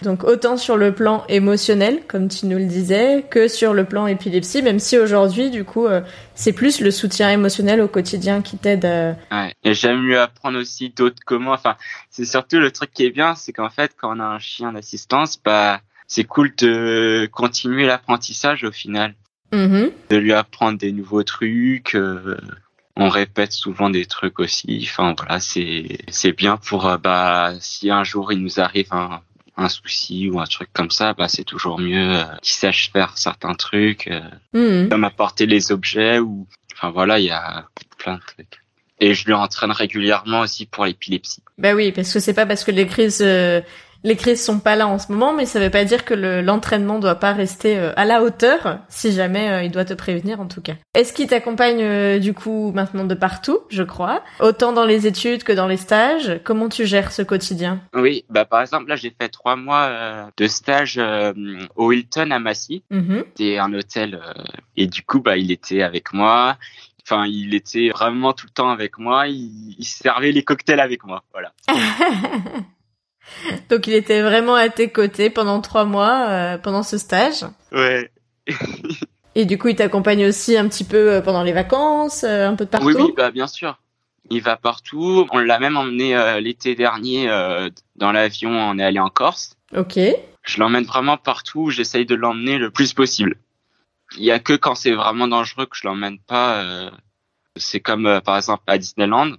donc 0.02 0.24
autant 0.24 0.58
sur 0.58 0.78
le 0.78 0.94
plan 0.94 1.24
émotionnel, 1.30 2.02
comme 2.08 2.28
tu 2.28 2.46
nous 2.46 2.58
le 2.58 2.66
disais, 2.66 3.25
que 3.30 3.48
sur 3.48 3.74
le 3.74 3.86
plan 3.86 4.08
épilepsie, 4.08 4.62
même 4.62 4.80
si 4.80 4.98
aujourd'hui, 4.98 5.50
du 5.50 5.64
coup, 5.64 5.86
euh, 5.86 6.02
c'est 6.34 6.54
plus 6.54 6.82
le 6.82 6.92
soutien 6.92 7.30
émotionnel 7.30 7.82
au 7.82 7.88
quotidien 7.88 8.42
qui 8.42 8.58
t'aide. 8.58 8.86
Euh... 8.86 9.14
Ouais. 9.32 9.54
Et 9.64 9.74
j'aime 9.74 10.02
mieux 10.02 10.20
apprendre 10.20 10.60
aussi 10.60 10.90
d'autres 10.90 11.22
comment. 11.25 11.52
Enfin, 11.52 11.75
c'est 12.10 12.25
surtout 12.25 12.60
le 12.60 12.72
truc 12.72 12.92
qui 12.92 13.06
est 13.06 13.12
bien, 13.12 13.36
c'est 13.36 13.54
qu'en 13.54 13.70
fait, 13.70 13.92
quand 14.00 14.16
on 14.16 14.20
a 14.20 14.25
un 14.25 14.40
chien 14.40 14.74
d'assistance, 14.74 15.40
bah, 15.44 15.82
c'est 16.08 16.24
cool 16.24 16.54
de 16.58 17.28
continuer 17.32 17.86
l'apprentissage 17.86 18.64
au 18.64 18.72
final. 18.72 19.16
Mm-hmm. 19.52 19.92
De 20.10 20.18
lui 20.18 20.34
apprendre 20.34 20.78
des 20.78 20.92
nouveaux 20.92 21.24
trucs. 21.24 21.96
Euh, 21.96 22.38
on 22.98 23.10
répète 23.10 23.52
souvent 23.52 23.90
des 23.90 24.06
trucs 24.06 24.40
aussi. 24.40 24.88
Enfin 24.90 25.14
voilà, 25.18 25.40
c'est 25.40 26.00
c'est 26.08 26.32
bien 26.32 26.58
pour 26.58 26.88
euh, 26.88 26.98
bah 26.98 27.54
si 27.60 27.92
un 27.92 28.04
jour 28.04 28.32
il 28.32 28.42
nous 28.42 28.60
arrive 28.60 28.88
un 28.92 29.22
un 29.57 29.69
souci 29.69 30.29
ou 30.29 30.39
un 30.39 30.45
truc 30.45 30.69
comme 30.74 30.91
ça, 30.91 31.13
bah 31.13 31.27
c'est 31.27 31.43
toujours 31.43 31.79
mieux 31.79 32.24
qu'il 32.41 32.53
sache 32.53 32.91
faire 32.91 33.17
certains 33.17 33.53
trucs, 33.53 34.09
mmh. 34.53 34.89
comme 34.89 35.03
apporter 35.03 35.45
les 35.45 35.71
objets 35.71 36.19
ou, 36.19 36.47
enfin 36.74 36.91
voilà, 36.91 37.19
il 37.19 37.25
y 37.25 37.31
a 37.31 37.65
plein 37.97 38.15
de 38.15 38.21
trucs. 38.21 38.62
Et 39.00 39.13
je 39.13 39.25
lui 39.25 39.33
entraîne 39.33 39.71
régulièrement 39.71 40.41
aussi 40.41 40.65
pour 40.65 40.85
l'épilepsie. 40.85 41.41
Bah 41.57 41.74
oui, 41.74 41.91
parce 41.91 42.13
que 42.13 42.19
c'est 42.19 42.33
pas 42.33 42.45
parce 42.45 42.63
que 42.63 42.71
les 42.71 42.88
crises 42.88 43.21
les 44.05 44.15
crises 44.15 44.45
sont 44.45 44.59
pas 44.59 44.75
là 44.75 44.88
en 44.88 45.00
ce 45.00 45.12
moment, 45.12 45.33
mais 45.33 45.45
ça 45.45 45.59
veut 45.59 45.71
pas 45.71 45.83
dire 45.83 46.05
que 46.05 46.13
l'entraînement 46.13 47.00
doit 47.00 47.15
pas 47.15 47.33
rester 47.33 47.77
euh, 47.77 47.91
à 47.95 48.05
la 48.05 48.21
hauteur, 48.21 48.77
si 48.88 49.12
jamais 49.12 49.50
euh, 49.50 49.63
il 49.63 49.71
doit 49.71 49.83
te 49.83 49.95
prévenir 49.95 50.39
en 50.39 50.47
tout 50.47 50.62
cas. 50.62 50.75
Est-ce 50.93 51.12
qu'il 51.12 51.27
t'accompagne 51.27 51.81
euh, 51.81 52.19
du 52.19 52.33
coup 52.33 52.71
maintenant 52.74 53.05
de 53.05 53.15
partout, 53.15 53.62
je 53.69 53.81
crois, 53.81 54.24
autant 54.39 54.74
dans 54.74 54.85
les 54.85 55.07
études 55.07 55.43
que 55.43 55.51
dans 55.51 55.65
les 55.65 55.77
stages? 55.77 56.39
Comment 56.43 56.69
tu 56.69 56.85
gères 56.85 57.12
ce 57.12 57.24
quotidien? 57.24 57.81
Oui, 57.95 58.25
bah 58.29 58.45
par 58.45 58.62
exemple 58.62 58.89
là 58.89 58.95
j'ai 58.95 59.12
fait 59.19 59.29
trois 59.29 59.55
mois 59.55 60.29
de 60.38 60.47
stage 60.47 61.01
au 61.75 61.91
Hilton 61.91 62.29
à 62.29 62.38
Massy, 62.38 62.83
mm-hmm. 62.91 63.24
c'est 63.35 63.57
un 63.57 63.74
hôtel, 63.74 64.21
et 64.77 64.85
du 64.85 65.01
coup 65.01 65.19
bah 65.19 65.35
il 65.35 65.51
était 65.51 65.81
avec 65.81 66.13
moi. 66.13 66.57
Enfin, 67.07 67.25
il 67.27 67.53
était 67.53 67.89
vraiment 67.89 68.33
tout 68.33 68.47
le 68.47 68.51
temps 68.51 68.69
avec 68.69 68.97
moi. 68.97 69.27
Il, 69.27 69.75
il 69.77 69.85
servait 69.85 70.31
les 70.31 70.43
cocktails 70.43 70.79
avec 70.79 71.03
moi. 71.03 71.24
Voilà. 71.33 71.53
Donc 73.70 73.88
il 73.88 73.94
était 73.94 74.22
vraiment 74.22 74.55
à 74.55 74.70
tes 74.70 74.89
côtés 74.89 75.29
pendant 75.29 75.62
trois 75.62 75.86
mois, 75.86 76.27
euh, 76.29 76.58
pendant 76.58 76.84
ce 76.84 76.98
stage. 76.98 77.46
Ouais. 77.72 78.12
Et 79.36 79.46
du 79.46 79.58
coup, 79.58 79.67
il 79.67 79.75
t'accompagne 79.75 80.25
aussi 80.25 80.58
un 80.58 80.67
petit 80.67 80.84
peu 80.84 81.13
euh, 81.13 81.22
pendant 81.22 81.44
les 81.44 81.51
vacances, 81.51 82.24
euh, 82.24 82.48
un 82.48 82.55
peu 82.55 82.65
de 82.65 82.70
partout. 82.70 82.88
Oui, 82.88 82.96
oui, 82.98 83.13
bah 83.15 83.32
bien 83.32 83.48
sûr. 83.48 83.77
Il 84.32 84.41
va 84.41 84.55
partout. 84.55 85.27
On 85.32 85.38
l'a 85.38 85.60
même 85.60 85.77
emmené 85.77 86.39
l'été 86.41 86.74
dernier 86.74 87.27
dans 87.96 88.12
l'avion. 88.12 88.50
On 88.50 88.79
est 88.79 88.84
allé 88.84 88.98
en 88.98 89.10
Corse. 89.10 89.55
Ok. 89.77 90.00
Je 90.41 90.60
l'emmène 90.60 90.84
vraiment 90.84 91.15
partout. 91.15 91.70
J'essaye 91.70 92.08
de 92.08 92.15
l'emmener 92.15 92.58
le 92.58 92.72
plus 92.72 92.94
possible. 92.94 93.36
Il 94.17 94.24
y 94.24 94.32
a 94.32 94.39
que 94.39 94.53
quand 94.53 94.74
c'est 94.74 94.94
vraiment 94.94 95.27
dangereux 95.27 95.67
que 95.67 95.77
je 95.77 95.88
l'emmène 95.88 96.17
pas. 96.17 96.89
c'est 97.55 97.82
comme 97.82 98.20
par 98.25 98.38
exemple 98.38 98.63
à 98.65 98.79
Disneyland. 98.79 99.34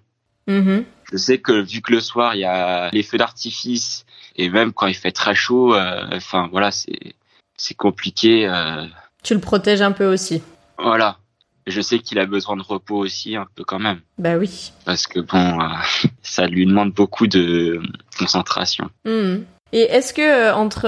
Mm 0.46 0.82
je 1.10 1.16
sais 1.16 1.38
que 1.38 1.52
vu 1.52 1.80
que 1.80 1.92
le 1.92 2.00
soir 2.00 2.34
il 2.34 2.40
y 2.40 2.44
a 2.44 2.90
les 2.90 3.02
feux 3.02 3.18
d'artifice 3.18 4.04
et 4.36 4.50
même 4.50 4.72
quand 4.72 4.86
il 4.86 4.94
fait 4.94 5.12
très 5.12 5.34
chaud, 5.34 5.74
euh, 5.74 6.04
enfin 6.12 6.48
voilà, 6.50 6.70
c'est 6.70 7.14
c'est 7.56 7.74
compliqué. 7.74 8.46
Euh. 8.46 8.84
Tu 9.22 9.34
le 9.34 9.40
protèges 9.40 9.82
un 9.82 9.92
peu 9.92 10.06
aussi. 10.06 10.42
Voilà. 10.78 11.18
Je 11.66 11.80
sais 11.80 11.98
qu'il 11.98 12.18
a 12.20 12.26
besoin 12.26 12.56
de 12.56 12.62
repos 12.62 12.96
aussi 12.96 13.34
un 13.34 13.46
peu 13.54 13.64
quand 13.64 13.80
même. 13.80 14.00
Bah 14.18 14.36
oui. 14.36 14.72
Parce 14.84 15.06
que 15.06 15.18
bon, 15.18 15.60
euh, 15.60 15.66
ça 16.22 16.46
lui 16.46 16.66
demande 16.66 16.92
beaucoup 16.92 17.26
de 17.26 17.80
concentration. 18.18 18.88
Hmm. 19.04 19.38
Et 19.72 19.80
est-ce 19.80 20.14
que 20.14 20.52
entre 20.52 20.86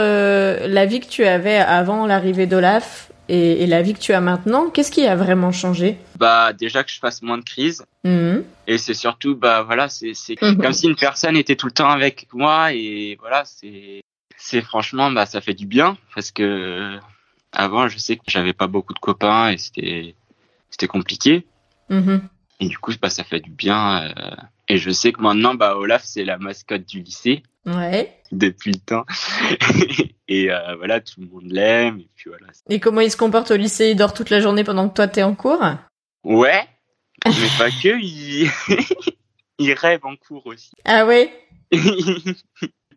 la 0.67 0.87
vie 0.87 1.01
que 1.01 1.09
tu 1.09 1.25
avais 1.25 1.57
avant 1.57 2.07
l'arrivée 2.07 2.47
d'Olaf 2.47 3.08
et, 3.29 3.67
la 3.67 3.83
vie 3.83 3.93
que 3.93 3.99
tu 3.99 4.13
as 4.13 4.21
maintenant, 4.21 4.71
qu'est-ce 4.71 4.91
qui 4.91 5.07
a 5.07 5.15
vraiment 5.15 5.53
changé? 5.53 5.99
Bah 6.17 6.53
déjà 6.53 6.83
que 6.83 6.91
je 6.91 6.99
fasse 6.99 7.23
moins 7.23 7.39
de 7.39 7.45
crises. 7.45 7.85
Mhm. 8.05 8.45
Et 8.67 8.79
c'est 8.79 8.95
surtout 8.95 9.37
bah 9.37 9.63
voilà, 9.63 9.89
c'est 9.89 10.15
mhm. 10.41 10.59
comme 10.59 10.73
si 10.73 10.87
une 10.87 10.97
personne 10.97 11.37
était 11.37 11.57
tout 11.57 11.67
le 11.67 11.73
temps 11.73 11.91
avec 11.91 12.29
moi 12.33 12.73
et 12.73 13.17
voilà, 13.21 13.45
c'est 13.45 14.03
c'est 14.37 14.63
franchement 14.63 15.11
bah 15.11 15.27
ça 15.27 15.41
fait 15.41 15.55
du 15.55 15.67
bien 15.67 15.99
parce 16.15 16.31
que 16.31 16.99
avant 17.53 17.89
je 17.89 17.99
sais 17.99 18.17
que 18.17 18.23
j'avais 18.29 18.53
pas 18.53 18.67
beaucoup 18.67 18.95
de 18.95 18.99
copains 18.99 19.51
et 19.51 19.59
c'était 19.59 20.15
c'était 20.71 20.87
compliqué. 20.87 21.45
Mhm. 21.91 22.23
Et 22.61 22.69
du 22.69 22.79
coup 22.79 22.93
bah 23.01 23.11
ça 23.11 23.25
fait 23.25 23.41
du 23.41 23.51
bien 23.51 24.05
euh, 24.05 24.37
et 24.69 24.79
je 24.79 24.91
sais 24.91 25.13
que 25.13 25.21
maintenant 25.21 25.55
bah 25.55 25.77
Olaf 25.77 26.03
c'est 26.05 26.25
la 26.25 26.39
mascotte 26.39 26.87
du 26.87 27.03
lycée. 27.03 27.43
Ouais. 27.77 28.15
Depuis 28.33 28.73
le 28.73 28.79
temps. 28.79 29.05
et 30.29 30.51
euh, 30.51 30.77
voilà, 30.77 31.01
tout 31.01 31.21
le 31.21 31.27
monde 31.27 31.51
l'aime. 31.51 32.01
Et 32.01 32.09
puis 32.15 32.31
voilà. 32.31 32.47
Et 32.69 32.81
comment 32.81 33.01
il 33.01 33.11
se 33.11 33.17
comporte 33.17 33.51
au 33.51 33.57
lycée? 33.57 33.91
Il 33.91 33.97
dort 33.97 34.15
toute 34.15 34.31
la 34.31 34.41
journée 34.41 34.65
pendant 34.65 34.89
que 34.89 34.95
toi 34.95 35.09
t'es 35.09 35.23
en 35.23 35.35
cours? 35.35 35.63
Ouais, 36.25 36.67
mais 37.27 37.33
pas 37.59 37.71
que. 37.71 38.01
Il... 38.01 38.51
il 39.59 39.73
rêve 39.73 40.05
en 40.05 40.17
cours 40.17 40.47
aussi. 40.47 40.73
Ah 40.85 41.07
ouais? 41.07 41.33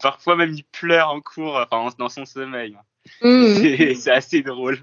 Parfois 0.01 0.35
même 0.35 0.53
il 0.53 0.63
pleure 0.63 1.09
en 1.09 1.21
cours, 1.21 1.55
enfin 1.55 1.93
dans 1.97 2.09
son 2.09 2.25
sommeil. 2.25 2.75
Mmh. 3.21 3.95
C'est 3.95 4.11
assez 4.11 4.41
drôle. 4.41 4.79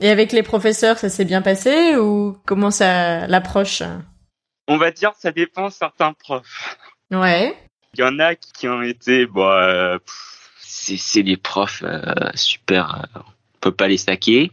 Et 0.00 0.08
avec 0.08 0.32
les 0.32 0.42
professeurs, 0.42 0.98
ça 0.98 1.08
s'est 1.08 1.24
bien 1.24 1.42
passé 1.42 1.96
ou 1.96 2.36
comment 2.46 2.70
ça 2.70 3.26
l'approche? 3.26 3.82
On 4.66 4.76
va 4.76 4.90
dire 4.90 5.12
ça 5.18 5.30
dépend 5.30 5.70
certains 5.70 6.12
profs. 6.12 6.78
Ouais. 7.10 7.56
Il 7.94 8.00
y 8.00 8.04
en 8.04 8.18
a 8.20 8.34
qui 8.34 8.68
ont 8.68 8.80
été, 8.80 9.26
bon, 9.26 9.46
euh, 9.46 9.98
c'est 10.60 11.22
des 11.22 11.36
profs 11.36 11.82
euh, 11.84 12.00
super, 12.34 12.94
euh, 12.94 13.20
on 13.20 13.58
peut 13.60 13.72
pas 13.72 13.86
les 13.86 13.98
saquer. 13.98 14.50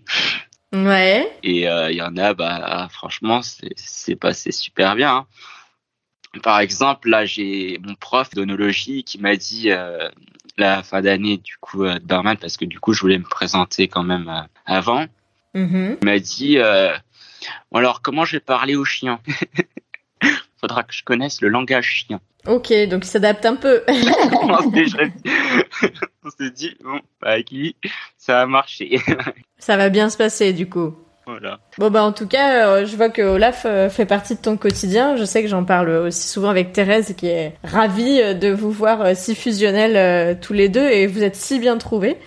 Ouais. 0.74 1.32
Et 1.42 1.62
il 1.62 1.96
y 1.96 2.02
en 2.02 2.18
a, 2.18 2.34
bah, 2.34 2.90
franchement, 2.92 3.40
c'est 3.42 4.18
passé 4.18 4.52
super 4.52 4.96
bien. 4.96 5.16
Hein. 5.16 5.28
Par 6.44 6.60
exemple, 6.60 7.10
là, 7.10 7.26
j'ai 7.26 7.80
mon 7.82 7.96
prof 7.96 8.30
d'onologie 8.32 9.06
qui 9.06 9.20
m'a 9.20 9.38
dit 9.38 9.70
la 10.58 10.84
fin 10.84 11.02
d'année, 11.02 11.38
du 11.38 11.56
coup, 11.60 11.86
de 11.86 12.00
Barman, 12.00 12.38
parce 12.38 12.58
que 12.58 12.66
du 12.66 12.80
coup, 12.80 12.92
je 12.92 13.00
voulais 13.00 13.18
me 13.18 13.24
présenter 13.24 13.88
quand 13.88 14.04
même 14.04 14.48
avant. 14.66 15.06
Mm-hmm. 15.56 15.98
Il 16.02 16.06
m'a 16.06 16.20
dit, 16.20 16.60
alors, 17.74 18.02
comment 18.02 18.26
je 18.26 18.34
vais 18.34 18.42
parler 18.42 18.76
aux 18.76 18.86
chiens? 18.86 19.22
Faudra 20.60 20.84
que 20.84 20.94
je 20.94 21.04
connaisse 21.04 21.42
le 21.42 21.50
langage 21.50 22.06
chien. 22.08 22.20
Ok, 22.48 22.74
donc 22.90 23.06
il 23.06 23.10
s'adapte 23.10 23.46
un 23.46 23.56
peu. 23.56 23.84
on 23.88 24.72
s'est 26.30 26.52
dit, 26.52 26.76
bon, 26.84 27.00
bah, 27.22 27.32
avec 27.32 27.52
lui, 27.52 27.76
ça 28.18 28.42
a 28.42 28.46
marché. 28.46 29.00
ça 29.60 29.78
va 29.78 29.90
bien 29.90 30.10
se 30.10 30.18
passer 30.18 30.54
du 30.54 30.68
coup. 30.68 30.94
Voilà. 31.26 31.60
Bon 31.78 31.92
bah 31.92 32.04
en 32.04 32.12
tout 32.12 32.28
cas, 32.28 32.66
euh, 32.66 32.86
je 32.88 32.96
vois 32.96 33.10
que 33.10 33.22
Olaf 33.22 33.64
euh, 33.66 33.90
fait 33.90 34.08
partie 34.08 34.34
de 34.36 34.42
ton 34.42 34.58
quotidien. 34.58 35.16
Je 35.16 35.26
sais 35.26 35.44
que 35.44 35.48
j'en 35.48 35.64
parle 35.64 35.90
aussi 35.90 36.28
souvent 36.28 36.50
avec 36.50 36.74
Thérèse 36.74 37.14
qui 37.16 37.28
est 37.28 37.54
ravie 37.64 38.20
euh, 38.20 38.34
de 38.34 38.50
vous 38.50 38.72
voir 38.72 39.16
si 39.16 39.36
fusionnels 39.36 40.40
tous 40.40 40.54
les 40.54 40.70
deux 40.70 40.88
et 40.90 41.06
vous 41.06 41.22
êtes 41.22 41.36
si 41.36 41.60
bien 41.60 41.78
trouvés. 41.78 42.18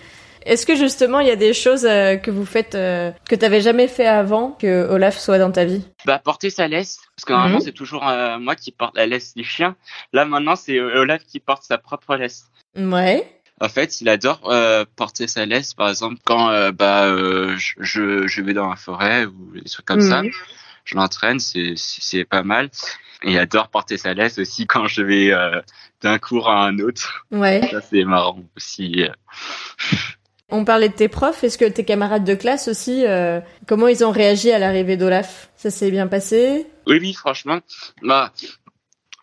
Est-ce 0.45 0.65
que 0.65 0.75
justement 0.75 1.19
il 1.19 1.27
y 1.27 1.31
a 1.31 1.35
des 1.35 1.53
choses 1.53 1.85
euh, 1.85 2.17
que 2.17 2.31
vous 2.31 2.45
faites 2.45 2.75
euh, 2.75 3.11
que 3.29 3.35
t'avais 3.35 3.61
jamais 3.61 3.87
fait 3.87 4.05
avant 4.05 4.51
que 4.51 4.87
Olaf 4.89 5.17
soit 5.17 5.39
dans 5.39 5.51
ta 5.51 5.65
vie? 5.65 5.83
Bah 6.05 6.19
porter 6.19 6.49
sa 6.49 6.67
laisse, 6.67 6.99
parce 7.15 7.25
que 7.25 7.33
normalement 7.33 7.59
mhm. 7.59 7.63
c'est 7.63 7.71
toujours 7.71 8.07
euh, 8.07 8.39
moi 8.39 8.55
qui 8.55 8.71
porte 8.71 8.95
la 8.95 9.05
laisse 9.05 9.33
du 9.35 9.43
chien. 9.43 9.75
Là 10.11 10.25
maintenant 10.25 10.55
c'est 10.55 10.79
Olaf 10.79 11.23
qui 11.23 11.39
porte 11.39 11.63
sa 11.63 11.77
propre 11.77 12.15
laisse. 12.15 12.45
Ouais. 12.75 13.29
En 13.61 13.69
fait, 13.69 14.01
il 14.01 14.09
adore 14.09 14.51
porter 14.95 15.27
sa 15.27 15.45
laisse, 15.45 15.73
par 15.73 15.87
exemple 15.87 16.17
quand 16.25 16.71
bah 16.71 17.15
je, 17.55 18.27
je 18.27 18.41
vais 18.41 18.53
dans 18.53 18.69
la 18.69 18.75
forêt 18.75 19.25
ou 19.25 19.51
des 19.53 19.69
trucs 19.69 19.85
comme 19.85 20.01
ça. 20.01 20.23
Mhm. 20.23 20.31
Je 20.83 20.95
l'entraîne, 20.95 21.39
c'est 21.39 21.73
c'est 21.77 22.25
pas 22.25 22.43
mal. 22.43 22.69
Et 23.23 23.31
il 23.31 23.37
adore 23.37 23.69
porter 23.69 23.97
sa 23.97 24.13
laisse 24.13 24.37
aussi 24.37 24.67
quand 24.67 24.87
je 24.87 25.01
vais 25.01 25.31
d'un 26.01 26.19
cours 26.19 26.49
à 26.49 26.65
un 26.65 26.79
autre. 26.79 27.25
Ouais. 27.31 27.61
Ça 27.71 27.79
c'est 27.79 28.03
marrant 28.03 28.43
aussi. 28.57 29.05
On 30.55 30.65
parlait 30.65 30.89
de 30.89 30.93
tes 30.93 31.07
profs. 31.07 31.43
Est-ce 31.43 31.57
que 31.57 31.65
tes 31.65 31.83
camarades 31.83 32.23
de 32.23 32.35
classe 32.35 32.67
aussi, 32.67 33.07
euh, 33.07 33.39
comment 33.67 33.87
ils 33.87 34.05
ont 34.05 34.11
réagi 34.11 34.51
à 34.51 34.59
l'arrivée 34.59 34.97
d'Olaf? 34.97 35.49
Ça 35.55 35.71
s'est 35.71 35.89
bien 35.89 36.05
passé? 36.05 36.67
Oui, 36.85 36.99
oui, 37.01 37.13
franchement. 37.13 37.59
Bah, 38.03 38.31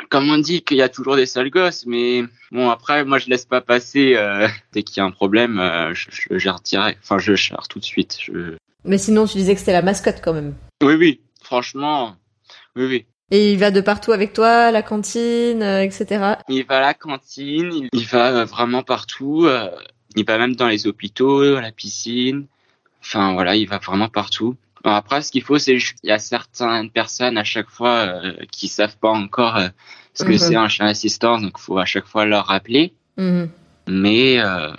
comme 0.09 0.29
on 0.29 0.39
dit 0.39 0.63
qu'il 0.63 0.79
y 0.79 0.83
a 0.83 0.89
toujours 0.89 1.15
des 1.15 1.27
sales 1.27 1.51
gosses, 1.51 1.87
mais 1.87 2.25
bon 2.51 2.69
après, 2.69 3.05
moi 3.05 3.19
je 3.19 3.29
laisse 3.29 3.45
pas 3.45 3.61
passer. 3.61 4.15
Euh, 4.17 4.49
dès 4.73 4.83
qu'il 4.83 4.97
y 4.97 5.01
a 5.01 5.05
un 5.05 5.13
problème, 5.13 5.61
euh, 5.61 5.95
je, 5.95 6.09
je, 6.11 6.51
direct. 6.65 6.99
Enfin, 7.01 7.19
je 7.19 7.37
gère 7.37 7.69
tout 7.69 7.79
de 7.79 7.85
suite. 7.85 8.19
Mais 8.85 8.99
sinon, 8.99 9.25
tu 9.25 9.39
disais 9.39 9.55
que 9.55 9.61
c'était 9.61 9.73
la 9.73 9.83
mascotte 9.83 10.21
quand 10.21 10.33
même. 10.33 10.57
Oui, 10.83 10.95
oui. 10.95 11.21
Franchement, 11.45 12.17
oui, 12.75 12.87
oui. 12.87 13.07
Et 13.31 13.53
il 13.53 13.59
va 13.61 13.71
de 13.71 13.81
partout 13.81 14.11
avec 14.11 14.33
toi, 14.33 14.49
à 14.49 14.71
la 14.73 14.83
cantine, 14.83 15.63
etc. 15.63 16.35
Il 16.49 16.65
va 16.65 16.79
à 16.79 16.81
la 16.81 16.95
cantine, 16.95 17.89
il 17.93 18.07
va 18.07 18.45
vraiment 18.45 18.83
partout. 18.83 19.47
Il 20.17 20.25
va 20.25 20.39
même 20.39 20.57
dans 20.57 20.69
les 20.69 20.87
hôpitaux, 20.87 21.57
à 21.57 21.61
la 21.61 21.73
piscine. 21.73 22.47
Enfin 23.03 23.33
voilà, 23.33 23.57
il 23.57 23.69
va 23.69 23.79
vraiment 23.79 24.09
partout. 24.09 24.57
après, 24.85 25.23
ce 25.23 25.31
qu'il 25.31 25.43
faut, 25.43 25.59
c'est 25.59 25.77
il 25.77 26.09
y 26.09 26.11
a 26.11 26.19
certaines 26.19 26.91
personnes 26.91 27.39
à 27.39 27.45
chaque 27.45 27.71
fois 27.71 27.97
euh, 27.99 28.33
qui 28.51 28.69
savent 28.69 28.97
pas 28.99 29.11
encore 29.11 29.57
euh, 29.57 29.69
ce 30.15 30.25
que 30.25 30.33
mhm. 30.33 30.39
c'est 30.39 30.57
un 30.57 30.69
chien 30.69 30.87
assistant, 30.87 31.39
donc 31.39 31.53
il 31.59 31.63
faut 31.63 31.79
à 31.79 31.85
chaque 31.85 32.07
fois 32.07 32.27
leur 32.27 32.47
rappeler. 32.47 32.93
Mhm. 33.17 33.49
Mais 33.89 34.39
euh, 34.39 34.71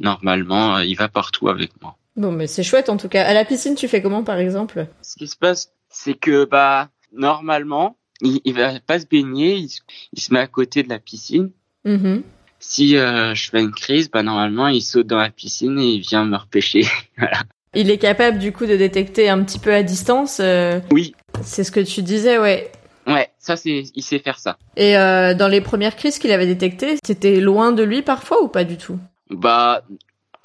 normalement, 0.00 0.78
il 0.78 0.96
va 0.96 1.08
partout 1.08 1.48
avec 1.48 1.70
moi. 1.80 1.96
Bon, 2.16 2.32
mais 2.32 2.46
c'est 2.46 2.64
chouette 2.64 2.88
en 2.88 2.96
tout 2.96 3.08
cas. 3.08 3.24
À 3.24 3.32
la 3.32 3.44
piscine, 3.44 3.74
tu 3.74 3.88
fais 3.88 4.02
comment 4.02 4.24
par 4.24 4.38
exemple? 4.38 4.86
Ce 5.02 5.16
qui 5.16 5.28
se 5.28 5.36
passe, 5.36 5.72
c'est 5.88 6.14
que 6.14 6.44
bah 6.44 6.88
normalement, 7.12 7.96
il, 8.20 8.40
il 8.44 8.54
va 8.54 8.80
pas 8.80 8.98
se 8.98 9.06
baigner, 9.06 9.56
il, 9.56 10.20
se 10.20 10.34
met 10.34 10.40
à 10.40 10.48
côté 10.48 10.82
de 10.82 10.88
la 10.88 10.98
piscine. 10.98 11.50
Mhm 11.84 12.22
si 12.60 12.96
euh, 12.96 13.34
je 13.34 13.50
fais 13.50 13.60
une 13.60 13.72
crise, 13.72 14.10
bah 14.10 14.22
normalement 14.22 14.68
il 14.68 14.82
saute 14.82 15.06
dans 15.06 15.18
la 15.18 15.30
piscine 15.30 15.78
et 15.78 15.94
il 15.94 16.00
vient 16.00 16.24
me 16.24 16.36
repêcher. 16.36 16.86
voilà. 17.18 17.42
Il 17.74 17.90
est 17.90 17.98
capable 17.98 18.38
du 18.38 18.52
coup 18.52 18.66
de 18.66 18.76
détecter 18.76 19.28
un 19.28 19.42
petit 19.44 19.58
peu 19.58 19.72
à 19.72 19.82
distance. 19.82 20.40
Euh, 20.40 20.80
oui. 20.90 21.14
C'est 21.42 21.64
ce 21.64 21.70
que 21.70 21.80
tu 21.80 22.02
disais, 22.02 22.38
ouais. 22.38 22.72
Ouais, 23.06 23.30
ça 23.38 23.56
c'est, 23.56 23.84
il 23.94 24.02
sait 24.02 24.18
faire 24.18 24.38
ça. 24.38 24.58
Et 24.76 24.96
euh, 24.96 25.34
dans 25.34 25.48
les 25.48 25.60
premières 25.60 25.96
crises 25.96 26.18
qu'il 26.18 26.30
avait 26.30 26.46
détectées, 26.46 26.96
c'était 27.04 27.40
loin 27.40 27.72
de 27.72 27.82
lui 27.82 28.02
parfois 28.02 28.42
ou 28.42 28.48
pas 28.48 28.64
du 28.64 28.76
tout? 28.76 28.98
Bah, 29.30 29.82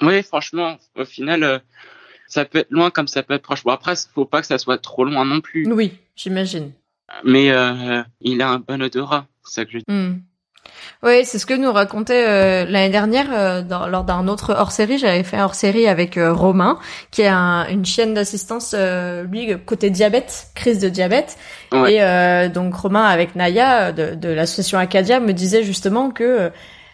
oui, 0.02 0.22
franchement, 0.22 0.78
au 0.96 1.04
final, 1.04 1.42
euh, 1.44 1.58
ça 2.26 2.44
peut 2.44 2.58
être 2.58 2.70
loin 2.70 2.90
comme 2.90 3.08
ça 3.08 3.22
peut 3.22 3.34
être 3.34 3.42
proche. 3.42 3.64
Bon 3.64 3.72
après, 3.72 3.94
faut 4.14 4.24
pas 4.24 4.40
que 4.40 4.46
ça 4.46 4.58
soit 4.58 4.78
trop 4.78 5.04
loin 5.04 5.24
non 5.24 5.40
plus. 5.40 5.70
Oui, 5.70 5.92
j'imagine. 6.16 6.72
Mais 7.22 7.50
euh, 7.50 8.02
il 8.20 8.40
a 8.40 8.48
un 8.50 8.58
bon 8.58 8.82
odorat, 8.82 9.26
c'est 9.44 9.54
ça 9.54 9.64
que 9.64 9.72
je 9.72 9.78
dis. 9.78 9.84
Oui, 11.02 11.24
c'est 11.24 11.38
ce 11.38 11.44
que 11.44 11.54
nous 11.54 11.70
racontait 11.70 12.24
euh, 12.26 12.64
l'année 12.66 12.88
dernière 12.88 13.26
euh, 13.32 13.62
dans, 13.62 13.86
lors 13.88 14.04
d'un 14.04 14.26
autre 14.26 14.54
hors-série. 14.56 14.98
J'avais 14.98 15.22
fait 15.22 15.36
un 15.36 15.44
hors-série 15.44 15.86
avec 15.86 16.16
euh, 16.16 16.32
Romain, 16.32 16.78
qui 17.10 17.22
est 17.22 17.28
un, 17.28 17.66
une 17.68 17.84
chienne 17.84 18.14
d'assistance, 18.14 18.74
lui, 19.30 19.54
côté 19.66 19.90
diabète, 19.90 20.48
crise 20.54 20.78
de 20.78 20.88
diabète. 20.88 21.36
Et 21.72 22.00
donc 22.48 22.74
Romain, 22.74 23.04
avec 23.04 23.34
Naya 23.34 23.92
de, 23.92 24.14
de 24.14 24.28
l'association 24.28 24.78
Acadia, 24.78 25.20
me 25.20 25.32
disait 25.32 25.62
justement 25.62 26.10
que 26.10 26.50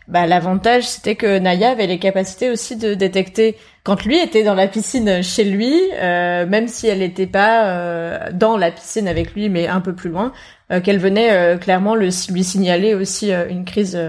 bah, 0.08 0.26
l'avantage, 0.26 0.88
c'était 0.88 1.14
que 1.14 1.38
Naya 1.38 1.70
avait 1.70 1.86
les 1.86 1.98
capacités 1.98 2.50
aussi 2.50 2.76
de 2.76 2.94
détecter 2.94 3.56
quand 3.90 4.04
lui 4.04 4.20
était 4.20 4.44
dans 4.44 4.54
la 4.54 4.68
piscine 4.68 5.20
chez 5.20 5.42
lui, 5.42 5.74
euh, 5.94 6.46
même 6.46 6.68
si 6.68 6.86
elle 6.86 7.00
n'était 7.00 7.26
pas 7.26 7.66
euh, 7.66 8.18
dans 8.32 8.56
la 8.56 8.70
piscine 8.70 9.08
avec 9.08 9.34
lui, 9.34 9.48
mais 9.48 9.66
un 9.66 9.80
peu 9.80 9.96
plus 9.96 10.10
loin, 10.10 10.32
euh, 10.70 10.80
qu'elle 10.80 11.00
venait 11.00 11.58
clairement 11.58 11.96
le, 11.96 12.08
lui 12.32 12.44
signaler 12.44 12.94
aussi 12.94 13.32
une 13.32 13.64
crise 13.64 14.00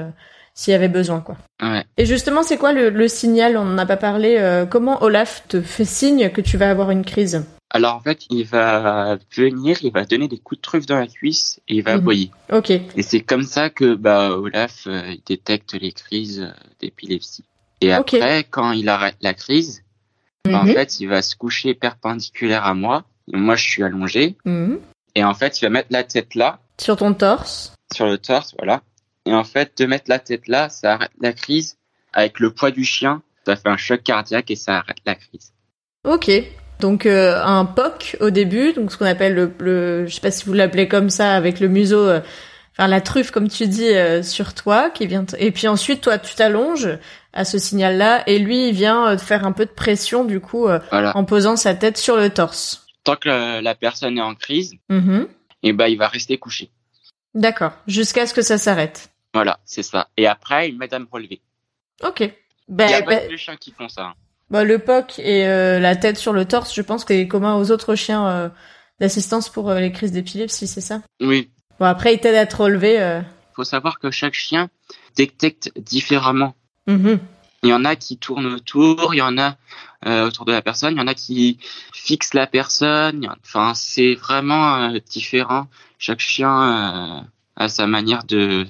s'il 0.54 0.72
y 0.72 0.76
avait 0.76 0.88
besoin, 0.88 1.20
quoi. 1.20 1.36
Ouais. 1.64 1.84
Et 1.98 2.06
justement, 2.06 2.44
c'est 2.44 2.58
quoi 2.58 2.74
le, 2.74 2.92
le, 2.92 3.08
signal? 3.08 3.58
On 3.58 3.66
n'en 3.66 3.78
a 3.80 3.88
pas 3.88 3.98
parlé. 3.98 4.40
comment 4.70 5.02
Olaf 5.02 5.46
te 5.48 5.62
fait 5.62 5.84
signe 5.84 6.30
que 6.30 6.42
tu 6.42 6.58
vas 6.58 6.70
avoir 6.70 6.92
une 6.92 7.04
crise? 7.04 7.44
Alors 7.72 7.96
en 7.96 8.02
fait, 8.02 8.28
il 8.30 8.46
va 8.46 9.18
venir, 9.36 9.80
il 9.82 9.92
va 9.92 10.06
donner 10.06 10.28
des 10.28 10.38
coups 10.38 10.60
de 10.60 10.62
truffe 10.62 10.86
dans 10.86 11.00
la 11.00 11.08
cuisse 11.08 11.60
et 11.68 11.78
il 11.78 11.82
va 11.82 11.94
mhm. 11.94 12.02
aboyer. 12.02 12.32
Ok. 12.52 12.70
Et 12.70 13.02
c'est 13.02 13.22
comme 13.22 13.44
ça 13.44 13.72
que 13.72 13.96
bah 13.96 14.38
Olaf 14.38 14.84
il 14.86 15.22
détecte 15.26 15.74
les 15.74 15.92
crises 15.92 16.54
d'épilepsie. 16.80 17.46
Et 17.82 17.92
après, 17.92 18.46
quand 18.50 18.72
il 18.72 18.88
arrête 18.90 19.18
la 19.22 19.34
crise, 19.34 19.84
en 20.48 20.64
mhm. 20.66 20.74
fait, 20.74 21.00
il 21.00 21.08
va 21.08 21.22
se 21.22 21.36
coucher 21.36 21.74
perpendiculaire 21.74 22.66
à 22.66 22.74
moi. 22.74 23.04
moi, 23.32 23.56
je 23.56 23.68
suis 23.68 23.84
allongé. 23.84 24.36
Mhm. 24.46 24.80
Et 25.16 25.24
en 25.24 25.34
fait, 25.34 25.60
il 25.60 25.66
va 25.66 25.70
mettre 25.70 25.90
la 25.92 26.04
tête 26.04 26.36
là. 26.36 26.60
Sur 26.80 26.98
ton 26.98 27.14
torse. 27.14 27.74
Sur 27.94 28.06
le 28.06 28.18
torse, 28.18 28.54
voilà. 28.58 28.82
Et 29.26 29.34
en 29.34 29.44
fait, 29.44 29.78
de 29.78 29.86
mettre 29.86 30.06
la 30.08 30.20
tête 30.20 30.48
là, 30.48 30.70
ça 30.70 30.94
arrête 30.94 31.12
la 31.20 31.34
crise. 31.34 31.78
Avec 32.14 32.40
le 32.40 32.52
poids 32.52 32.72
du 32.72 32.84
chien, 32.84 33.22
ça 33.46 33.56
fait 33.56 33.70
un 33.70 33.78
choc 33.78 34.04
cardiaque 34.04 34.52
et 34.52 34.56
ça 34.56 34.78
arrête 34.78 34.98
la 35.06 35.16
crise. 35.16 35.54
Ok. 36.08 36.32
Donc 36.80 37.06
euh, 37.06 37.40
un 37.44 37.66
POC 37.66 38.18
au 38.20 38.32
début, 38.32 38.74
donc 38.74 38.92
ce 38.92 38.98
qu'on 38.98 39.06
appelle 39.06 39.36
le, 39.36 39.54
le, 39.60 40.08
je 40.08 40.16
sais 40.16 40.22
pas 40.22 40.32
si 40.32 40.46
vous 40.46 40.54
l'appelez 40.54 40.88
comme 40.88 41.12
ça, 41.12 41.34
avec 41.34 41.60
le 41.60 41.68
museau 41.68 42.08
euh, 42.08 42.22
enfin 42.76 42.88
la 42.88 43.02
truffe 43.02 43.32
comme 43.32 43.50
tu 43.50 43.68
dis 43.68 43.90
euh, 43.90 44.24
sur 44.24 44.54
toi 44.54 44.90
qui 44.90 45.06
vient 45.06 45.26
et 45.38 45.52
puis 45.52 45.68
ensuite 45.68 46.02
toi 46.02 46.18
tu 46.18 46.34
t'allonges 46.36 46.90
à 47.34 47.46
ce 47.46 47.58
signal-là 47.58 48.24
et 48.28 48.40
lui 48.40 48.70
il 48.70 48.74
vient 48.74 49.08
euh, 49.08 49.18
faire 49.18 49.46
un 49.46 49.52
peu 49.52 49.66
de 49.66 49.72
pression 49.72 50.26
du 50.26 50.40
coup 50.40 50.68
euh, 50.68 50.80
en 50.92 51.24
posant 51.24 51.56
sa 51.56 51.76
tête 51.76 51.98
sur 51.98 52.18
le 52.18 52.30
torse. 52.30 52.88
Tant 53.04 53.16
que 53.16 53.62
la 53.62 53.76
personne 53.76 54.18
est 54.18 54.22
en 54.22 54.36
crise, 54.36 54.74
mm-hmm. 54.90 55.24
et 55.24 55.28
eh 55.64 55.74
ben 55.74 55.88
il 55.88 55.98
va 55.98 56.08
rester 56.08 56.38
couché. 56.38 56.70
D'accord, 57.34 57.72
jusqu'à 57.88 58.28
ce 58.28 58.34
que 58.34 58.42
ça 58.42 58.58
s'arrête. 58.58 59.10
Voilà, 59.34 59.60
c'est 59.66 59.84
ça. 59.84 60.10
Et 60.18 60.28
après 60.28 60.70
il 60.70 60.78
met 60.78 60.94
à 60.94 61.00
me 61.00 61.08
relever. 61.10 61.42
Ok. 62.04 62.32
Ben, 62.68 62.88
il 62.88 62.92
y 62.92 62.94
a 62.94 63.02
pas 63.02 63.16
ben 63.16 63.32
les 63.32 63.38
chiens 63.38 63.58
qui 63.58 63.72
font 63.72 63.90
ça. 63.90 64.06
Hein. 64.08 64.14
Bah, 64.50 64.64
le 64.64 64.80
POC 64.80 65.20
et 65.20 65.46
la 65.46 65.96
tête 65.96 66.18
sur 66.18 66.34
le 66.34 66.46
torse, 66.46 66.76
je 66.76 66.82
pense 66.82 67.06
que 67.06 67.14
c'est 67.14 67.28
commun 67.28 67.56
aux 67.56 67.72
autres 67.72 67.96
chiens 67.96 68.52
d'assistance 69.00 69.50
pour 69.50 69.72
les 69.74 69.92
crises 69.92 70.12
d'épilepsie, 70.12 70.68
c'est 70.68 70.82
ça? 70.82 71.02
Oui, 71.22 71.50
Bon, 71.82 71.88
après, 71.88 72.14
il 72.14 72.20
t'aide 72.20 72.36
à 72.36 72.46
te 72.46 72.56
relever. 72.56 72.94
Il 72.94 73.02
euh. 73.02 73.22
faut 73.56 73.64
savoir 73.64 73.98
que 73.98 74.12
chaque 74.12 74.36
chien 74.36 74.70
détecte 75.16 75.72
différemment. 75.80 76.54
Mm-hmm. 76.92 77.20
Il 77.64 77.70
y 77.70 77.74
en 77.74 77.86
a 77.86 77.96
qui 77.96 78.18
tournent 78.18 78.48
autour, 78.48 79.14
il 79.14 79.18
y 79.18 79.22
en 79.22 79.38
a 79.38 79.56
euh, 80.08 80.28
autour 80.28 80.46
de 80.46 80.52
la 80.52 80.62
personne, 80.62 80.96
il 80.96 80.98
y 80.98 81.02
en 81.02 81.08
a 81.08 81.14
qui 81.14 81.60
fixent 81.94 82.34
la 82.34 82.48
personne. 82.48 83.28
Enfin, 83.44 83.74
c'est 83.76 84.16
vraiment 84.16 84.76
euh, 84.78 85.00
différent. 85.10 85.68
Chaque 86.00 86.20
chien 86.20 87.28
a 87.56 87.70
sa 87.70 87.86
manière 87.86 88.24
de 88.24 88.66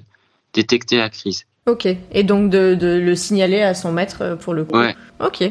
détecter 0.53 0.97
la 0.97 1.09
crise. 1.09 1.45
Ok. 1.67 1.87
Et 2.11 2.23
donc 2.23 2.49
de, 2.49 2.75
de 2.75 2.99
le 2.99 3.15
signaler 3.15 3.61
à 3.61 3.73
son 3.73 3.93
maître 3.93 4.37
pour 4.41 4.53
le 4.53 4.65
coup. 4.65 4.77
Ouais. 4.77 4.95
Ok. 5.19 5.43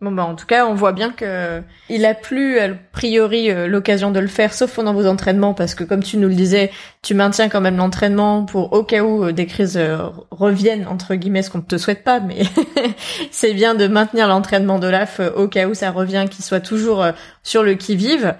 Bon 0.00 0.12
bah 0.12 0.24
en 0.24 0.34
tout 0.34 0.46
cas, 0.46 0.66
on 0.66 0.72
voit 0.72 0.92
bien 0.92 1.10
que 1.10 1.62
il 1.90 2.06
a 2.06 2.14
plus 2.14 2.58
a 2.58 2.70
priori 2.70 3.50
euh, 3.50 3.66
l'occasion 3.66 4.10
de 4.10 4.18
le 4.18 4.28
faire, 4.28 4.54
sauf 4.54 4.74
pendant 4.74 4.94
vos 4.94 5.06
entraînements, 5.06 5.52
parce 5.52 5.74
que 5.74 5.84
comme 5.84 6.02
tu 6.02 6.16
nous 6.16 6.28
le 6.28 6.34
disais, 6.34 6.70
tu 7.02 7.12
maintiens 7.12 7.50
quand 7.50 7.60
même 7.60 7.76
l'entraînement 7.76 8.46
pour 8.46 8.72
au 8.72 8.82
cas 8.82 9.02
où 9.02 9.24
euh, 9.24 9.32
des 9.32 9.44
crises 9.44 9.76
euh, 9.76 9.98
reviennent 10.30 10.86
entre 10.88 11.16
guillemets, 11.16 11.42
ce 11.42 11.50
qu'on 11.50 11.58
ne 11.58 11.64
te 11.64 11.76
souhaite 11.76 12.02
pas, 12.02 12.18
mais 12.18 12.44
c'est 13.30 13.52
bien 13.52 13.74
de 13.74 13.86
maintenir 13.88 14.26
l'entraînement 14.26 14.78
d'Olaf 14.78 15.20
au 15.36 15.48
cas 15.48 15.68
où 15.68 15.74
ça 15.74 15.90
revient, 15.90 16.24
qu'il 16.30 16.46
soit 16.46 16.60
toujours 16.60 17.04
sur 17.42 17.62
le 17.62 17.74
qui 17.74 17.94
vive. 17.94 18.36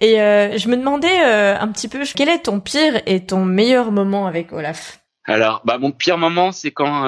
Et 0.00 0.16
je 0.16 0.68
me 0.68 0.76
demandais 0.76 1.18
un 1.18 1.68
petit 1.68 1.88
peu 1.88 2.02
quel 2.14 2.28
est 2.28 2.44
ton 2.44 2.60
pire 2.60 3.00
et 3.06 3.24
ton 3.24 3.44
meilleur 3.44 3.92
moment 3.92 4.26
avec 4.26 4.52
Olaf? 4.52 5.00
Alors, 5.24 5.62
bah 5.64 5.78
mon 5.78 5.90
pire 5.90 6.18
moment, 6.18 6.52
c'est 6.52 6.70
quand 6.70 7.04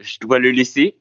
je 0.00 0.18
dois 0.20 0.38
le 0.38 0.50
laisser. 0.50 0.96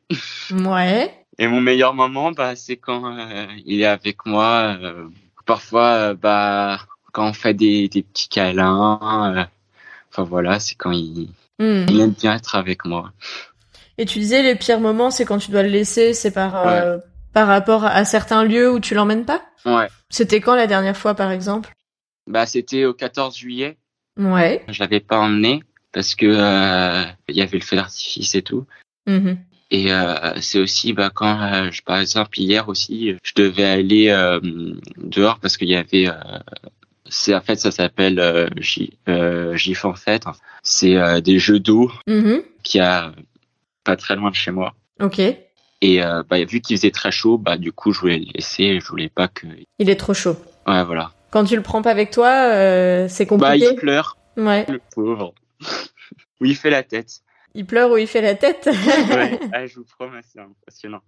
Ouais. 0.51 1.22
Et 1.39 1.47
mon 1.47 1.61
meilleur 1.61 1.93
moment, 1.93 2.31
bah, 2.31 2.55
c'est 2.55 2.77
quand 2.77 3.17
euh, 3.17 3.47
il 3.65 3.81
est 3.81 3.85
avec 3.85 4.25
moi. 4.25 4.77
Euh, 4.81 5.07
parfois, 5.45 5.87
euh, 5.89 6.13
bah, 6.13 6.79
quand 7.11 7.27
on 7.27 7.33
fait 7.33 7.53
des, 7.53 7.89
des 7.89 8.03
petits 8.03 8.29
câlins. 8.29 9.47
enfin 10.11 10.23
voilà, 10.23 10.59
c'est 10.59 10.75
quand 10.75 10.91
il, 10.91 11.29
hmm. 11.59 11.85
il, 11.89 12.01
aime 12.01 12.11
bien 12.11 12.35
être 12.35 12.55
avec 12.55 12.85
moi. 12.85 13.11
Et 13.97 14.05
tu 14.05 14.19
disais 14.19 14.43
les 14.43 14.55
pires 14.55 14.79
moments, 14.79 15.11
c'est 15.11 15.25
quand 15.25 15.37
tu 15.37 15.51
dois 15.51 15.63
le 15.63 15.69
laisser, 15.69 16.13
c'est 16.13 16.31
par 16.31 16.65
par 17.33 17.47
rapport 17.47 17.83
à 17.83 18.05
certains 18.05 18.43
lieux 18.43 18.71
où 18.71 18.79
tu 18.79 18.93
l'emmènes 18.93 19.25
pas? 19.25 19.41
Ouais. 19.65 19.87
C'était 20.09 20.39
quand 20.39 20.53
la 20.53 20.67
dernière 20.67 20.95
fois, 20.95 21.15
par 21.15 21.31
exemple? 21.31 21.73
Bah, 22.27 22.45
c'était 22.45 22.85
au 22.85 22.93
14 22.93 23.35
juillet. 23.35 23.77
Ouais. 24.17 24.63
Je 24.67 24.79
l'avais 24.79 24.99
pas 24.99 25.17
emmené 25.17 25.63
parce 25.91 26.13
que 26.13 26.25
il 27.27 27.35
y 27.35 27.41
avait 27.41 27.57
le 27.57 27.63
feu 27.63 27.75
d'artifice 27.75 28.35
et 28.35 28.43
tout. 28.43 28.67
Mmh. 29.05 29.33
Et 29.73 29.91
euh, 29.91 30.39
c'est 30.39 30.59
aussi 30.59 30.93
bah, 30.93 31.09
quand, 31.13 31.41
euh, 31.41 31.69
par 31.83 31.97
exemple, 31.97 32.39
hier 32.39 32.69
aussi, 32.69 33.15
je 33.23 33.33
devais 33.35 33.65
aller 33.65 34.09
euh, 34.09 34.39
dehors 34.97 35.39
parce 35.39 35.57
qu'il 35.57 35.67
y 35.67 35.75
avait... 35.75 36.07
c'est 37.09 37.33
en 37.33 37.41
fait 37.41 37.55
ça 37.55 37.71
s'appelle 37.71 38.49
GIF 38.57 39.85
en 39.85 39.95
fait. 39.95 40.23
C'est 40.61 41.21
des 41.23 41.39
jeux 41.39 41.59
d'eau 41.59 41.91
mm-hmm. 42.07 42.43
qui 42.61 42.79
a 42.79 43.11
pas 43.83 43.95
très 43.95 44.15
loin 44.15 44.29
de 44.29 44.35
chez 44.35 44.51
moi. 44.51 44.75
Ok. 45.01 45.19
Et 45.81 45.99
bah, 46.29 46.45
vu 46.45 46.61
qu'il 46.61 46.77
faisait 46.77 46.91
très 46.91 47.11
chaud, 47.11 47.39
bah 47.39 47.57
du 47.57 47.71
coup 47.71 47.91
je 47.91 47.99
voulais 47.99 48.19
le 48.19 48.25
laisser. 48.35 48.79
Je 48.79 48.87
voulais 48.87 49.09
pas 49.09 49.27
que. 49.27 49.47
Il 49.79 49.89
est 49.89 49.95
trop 49.95 50.13
chaud. 50.13 50.37
Ouais 50.67 50.83
voilà. 50.83 51.11
Quand 51.31 51.45
tu 51.45 51.55
le 51.55 51.63
prends 51.63 51.81
pas 51.81 51.91
avec 51.91 52.11
toi, 52.11 53.07
c'est 53.09 53.25
compliqué. 53.25 53.59
Bah 53.59 53.71
il 53.71 53.75
pleure. 53.75 54.17
Ouais. 54.37 54.65
Le 54.69 54.79
pauvre. 54.93 55.33
oui 56.41 56.51
il 56.51 56.55
fait 56.55 56.69
la 56.69 56.83
tête. 56.83 57.21
Il 57.55 57.65
pleure 57.65 57.91
ou 57.91 57.97
il 57.97 58.07
fait 58.07 58.21
la 58.21 58.35
tête. 58.35 58.67
ouais, 58.67 59.39
ah, 59.53 59.65
je 59.65 59.75
vous 59.75 59.85
promets, 59.85 60.21
c'est 60.23 60.39
impressionnant. 60.39 61.01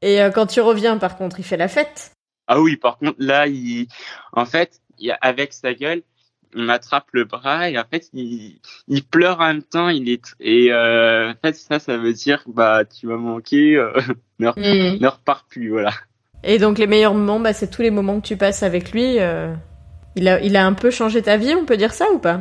Et 0.00 0.22
euh, 0.22 0.30
quand 0.30 0.46
tu 0.46 0.60
reviens, 0.60 0.96
par 0.98 1.16
contre, 1.16 1.40
il 1.40 1.44
fait 1.44 1.56
la 1.56 1.68
fête. 1.68 2.12
Ah 2.46 2.60
oui, 2.60 2.76
par 2.76 2.98
contre, 2.98 3.16
là, 3.18 3.46
il, 3.46 3.88
en 4.32 4.46
fait, 4.46 4.80
il... 4.98 5.16
avec 5.20 5.52
sa 5.52 5.74
gueule, 5.74 6.02
il 6.54 6.62
m'attrape 6.62 7.08
le 7.12 7.24
bras 7.24 7.68
et 7.68 7.78
en 7.78 7.84
fait, 7.84 8.08
il, 8.12 8.60
il 8.86 9.04
pleure 9.04 9.40
en 9.40 9.48
même 9.48 9.62
temps. 9.62 9.88
Il 9.88 10.08
est 10.08 10.22
et 10.40 10.72
euh, 10.72 11.32
en 11.32 11.34
fait, 11.42 11.54
ça, 11.54 11.78
ça 11.78 11.98
veut 11.98 12.14
dire 12.14 12.42
bah 12.46 12.84
tu 12.86 13.06
vas 13.06 13.18
manquer, 13.18 13.76
euh, 13.76 13.92
ne, 14.38 14.48
mm. 14.48 14.98
ne 14.98 15.08
repars 15.08 15.44
plus, 15.44 15.70
voilà. 15.70 15.92
Et 16.44 16.58
donc 16.58 16.78
les 16.78 16.86
meilleurs 16.86 17.14
moments, 17.14 17.40
bah, 17.40 17.52
c'est 17.52 17.70
tous 17.70 17.82
les 17.82 17.90
moments 17.90 18.20
que 18.20 18.26
tu 18.26 18.36
passes 18.36 18.62
avec 18.62 18.92
lui. 18.92 19.18
Il 20.16 20.26
a, 20.26 20.40
il 20.40 20.56
a 20.56 20.66
un 20.66 20.72
peu 20.72 20.90
changé 20.90 21.22
ta 21.22 21.36
vie, 21.36 21.54
on 21.54 21.66
peut 21.66 21.76
dire 21.76 21.92
ça 21.92 22.10
ou 22.12 22.18
pas? 22.18 22.40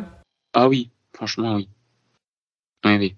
Ah 0.54 0.70
oui, 0.70 0.90
franchement 1.14 1.56
oui. 1.56 1.68
Oui, 2.86 2.98
oui. 2.98 3.16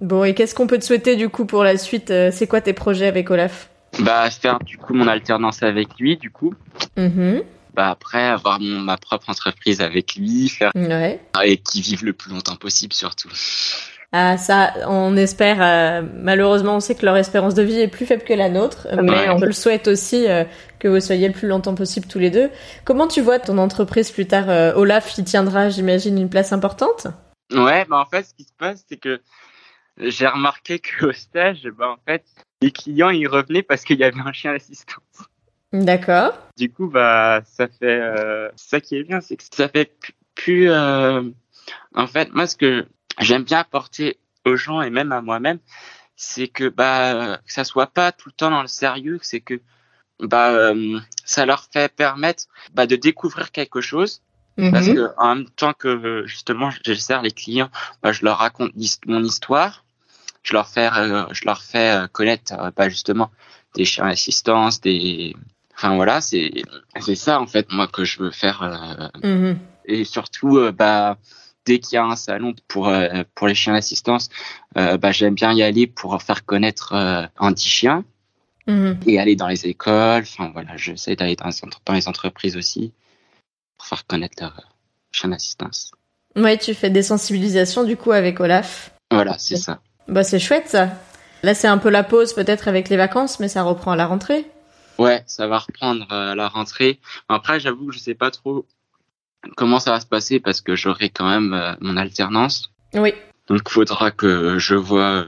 Bon, 0.00 0.22
et 0.22 0.34
qu'est-ce 0.34 0.54
qu'on 0.54 0.66
peut 0.66 0.78
te 0.78 0.84
souhaiter 0.84 1.16
du 1.16 1.28
coup 1.28 1.44
pour 1.44 1.64
la 1.64 1.76
suite 1.76 2.10
euh, 2.10 2.30
C'est 2.32 2.46
quoi 2.46 2.60
tes 2.60 2.72
projets 2.72 3.06
avec 3.06 3.30
Olaf? 3.30 3.68
Bah, 4.00 4.30
faire 4.30 4.60
du 4.60 4.78
coup 4.78 4.94
mon 4.94 5.08
alternance 5.08 5.62
avec 5.62 5.88
lui, 5.98 6.16
du 6.16 6.30
coup. 6.30 6.54
Mm-hmm. 6.96 7.42
Bah 7.74 7.90
après, 7.90 8.24
avoir 8.24 8.60
mon, 8.60 8.80
ma 8.80 8.96
propre 8.96 9.30
entreprise 9.30 9.80
avec 9.80 10.16
lui, 10.16 10.48
faire 10.48 10.72
ouais. 10.74 11.20
et 11.44 11.56
qui 11.58 11.80
vive 11.80 12.04
le 12.04 12.12
plus 12.12 12.30
longtemps 12.32 12.56
possible 12.56 12.92
surtout. 12.92 13.30
Ah 14.10 14.36
ça, 14.36 14.72
on 14.86 15.16
espère. 15.16 15.58
Euh, 15.60 16.02
malheureusement, 16.14 16.76
on 16.76 16.80
sait 16.80 16.94
que 16.94 17.04
leur 17.04 17.16
espérance 17.16 17.54
de 17.54 17.62
vie 17.62 17.78
est 17.78 17.88
plus 17.88 18.06
faible 18.06 18.24
que 18.24 18.32
la 18.32 18.48
nôtre, 18.48 18.88
mais 19.02 19.28
on 19.28 19.38
le 19.38 19.52
souhaite 19.52 19.86
aussi 19.86 20.26
euh, 20.28 20.44
que 20.78 20.88
vous 20.88 21.00
soyez 21.00 21.28
le 21.28 21.34
plus 21.34 21.46
longtemps 21.46 21.74
possible 21.74 22.06
tous 22.06 22.18
les 22.18 22.30
deux. 22.30 22.50
Comment 22.84 23.06
tu 23.06 23.20
vois 23.20 23.38
ton 23.38 23.58
entreprise 23.58 24.10
plus 24.10 24.26
tard 24.26 24.76
Olaf 24.76 25.16
y 25.18 25.24
tiendra, 25.24 25.68
j'imagine, 25.68 26.18
une 26.18 26.30
place 26.30 26.52
importante? 26.52 27.06
Ouais, 27.52 27.84
bah 27.88 27.98
en 27.98 28.06
fait, 28.06 28.24
ce 28.24 28.34
qui 28.34 28.44
se 28.44 28.52
passe, 28.58 28.84
c'est 28.88 28.96
que 28.96 29.20
j'ai 29.98 30.26
remarqué 30.26 30.80
qu'au 30.80 31.12
stage, 31.12 31.62
ben, 31.76 31.88
en 31.88 31.98
fait, 32.06 32.24
les 32.62 32.70
clients, 32.70 33.10
ils 33.10 33.28
revenaient 33.28 33.62
parce 33.62 33.84
qu'il 33.84 33.98
y 33.98 34.04
avait 34.04 34.20
un 34.20 34.32
chien 34.32 34.52
d'assistance. 34.52 35.28
D'accord. 35.72 36.32
Du 36.56 36.72
coup, 36.72 36.88
bah, 36.88 37.42
ça 37.44 37.68
fait, 37.68 38.00
euh, 38.00 38.48
ça 38.56 38.80
qui 38.80 38.96
est 38.96 39.04
bien, 39.04 39.20
c'est 39.20 39.36
que 39.36 39.44
ça 39.50 39.68
fait 39.68 39.92
plus. 40.34 40.70
En 40.72 42.06
fait, 42.06 42.32
moi, 42.32 42.46
ce 42.46 42.56
que 42.56 42.86
j'aime 43.18 43.42
bien 43.42 43.60
apporter 43.60 44.18
aux 44.46 44.56
gens 44.56 44.80
et 44.80 44.90
même 44.90 45.12
à 45.12 45.20
moi-même, 45.20 45.58
c'est 46.16 46.48
que 46.48 46.68
bah 46.68 47.38
que 47.46 47.52
ça 47.52 47.64
soit 47.64 47.86
pas 47.86 48.12
tout 48.12 48.28
le 48.28 48.32
temps 48.32 48.50
dans 48.50 48.62
le 48.62 48.68
sérieux, 48.68 49.18
c'est 49.22 49.40
que 49.40 49.60
bah 50.20 50.72
ça 51.24 51.46
leur 51.46 51.64
fait 51.72 51.94
permettre 51.94 52.44
bah, 52.74 52.86
de 52.86 52.96
découvrir 52.96 53.52
quelque 53.52 53.80
chose 53.80 54.22
parce 54.56 54.88
mhm. 54.88 54.94
que 54.94 55.08
en 55.16 55.36
même 55.36 55.50
temps 55.50 55.72
que 55.72 56.24
justement 56.26 56.70
je 56.70 56.94
sers 56.94 57.22
les 57.22 57.30
clients, 57.30 57.70
bah, 58.02 58.10
je 58.10 58.24
leur 58.24 58.38
raconte 58.38 58.72
mon 59.06 59.22
histoire, 59.22 59.84
je 60.48 60.54
leur 60.54 60.68
fais 60.68 60.88
euh, 60.96 61.24
je 61.32 61.44
leur 61.44 61.62
fais 61.62 61.90
euh, 61.90 62.06
connaître 62.06 62.54
euh, 62.58 62.70
bah, 62.74 62.88
justement 62.88 63.30
des 63.74 63.84
chiens 63.84 64.06
d'assistance, 64.06 64.80
des 64.80 65.36
enfin 65.76 65.94
voilà, 65.94 66.20
c'est 66.20 66.64
ça 67.14 67.40
en 67.40 67.46
fait 67.46 67.70
moi 67.70 67.86
que 67.86 68.04
je 68.04 68.18
veux 68.18 68.30
faire 68.30 69.10
mhm. 69.22 69.58
et 69.84 70.04
surtout 70.04 70.58
bah 70.72 71.18
dès 71.66 71.78
qu'il 71.78 71.96
y 71.96 71.98
a 71.98 72.04
un 72.04 72.16
salon 72.16 72.54
pour 72.66 72.90
pour 73.34 73.46
les 73.46 73.54
chiens 73.54 73.74
d'assistance, 73.74 74.30
bah 74.74 75.12
j'aime 75.12 75.34
bien 75.34 75.52
y 75.52 75.62
aller 75.62 75.86
pour 75.86 76.20
faire 76.22 76.44
connaître 76.44 76.94
Andy 77.38 77.68
Chien. 77.68 78.04
Mhm. 78.66 79.00
Et 79.06 79.18
aller 79.18 79.34
dans 79.34 79.48
les 79.48 79.64
écoles, 79.66 80.24
enfin 80.24 80.50
voilà, 80.52 80.76
j'essaie 80.76 81.16
d'aller 81.16 81.36
dans, 81.36 81.48
dans 81.86 81.94
les 81.94 82.06
entreprises 82.06 82.54
aussi 82.54 82.92
pour 83.78 83.86
faire 83.86 84.06
connaître 84.06 84.42
leur 84.42 84.76
chien 85.10 85.30
d'assistance. 85.30 85.92
Ouais, 86.36 86.58
tu 86.58 86.74
fais 86.74 86.90
des 86.90 87.02
sensibilisations 87.02 87.84
du 87.84 87.96
coup 87.96 88.12
avec 88.12 88.40
Olaf. 88.40 88.92
Voilà, 89.10 89.38
c'est 89.38 89.56
ça. 89.56 89.80
Bah 90.08 90.24
c'est 90.24 90.38
chouette 90.38 90.68
ça. 90.68 90.90
Là 91.42 91.54
c'est 91.54 91.68
un 91.68 91.78
peu 91.78 91.90
la 91.90 92.02
pause 92.02 92.32
peut-être 92.32 92.68
avec 92.68 92.88
les 92.88 92.96
vacances, 92.96 93.40
mais 93.40 93.48
ça 93.48 93.62
reprend 93.62 93.92
à 93.92 93.96
la 93.96 94.06
rentrée. 94.06 94.46
Ouais, 94.98 95.22
ça 95.26 95.46
va 95.46 95.58
reprendre 95.58 96.06
euh, 96.10 96.32
à 96.32 96.34
la 96.34 96.48
rentrée. 96.48 96.98
Après, 97.28 97.60
j'avoue 97.60 97.86
que 97.86 97.94
je 97.94 98.00
sais 98.00 98.14
pas 98.14 98.30
trop 98.30 98.66
comment 99.56 99.78
ça 99.78 99.92
va 99.92 100.00
se 100.00 100.06
passer 100.06 100.40
parce 100.40 100.60
que 100.60 100.74
j'aurai 100.74 101.08
quand 101.08 101.28
même 101.28 101.54
euh, 101.54 101.72
mon 101.80 101.96
alternance. 101.96 102.72
Oui. 102.94 103.14
Donc 103.46 103.68
faudra 103.68 104.10
que 104.10 104.58
je 104.58 104.74
vois 104.74 105.26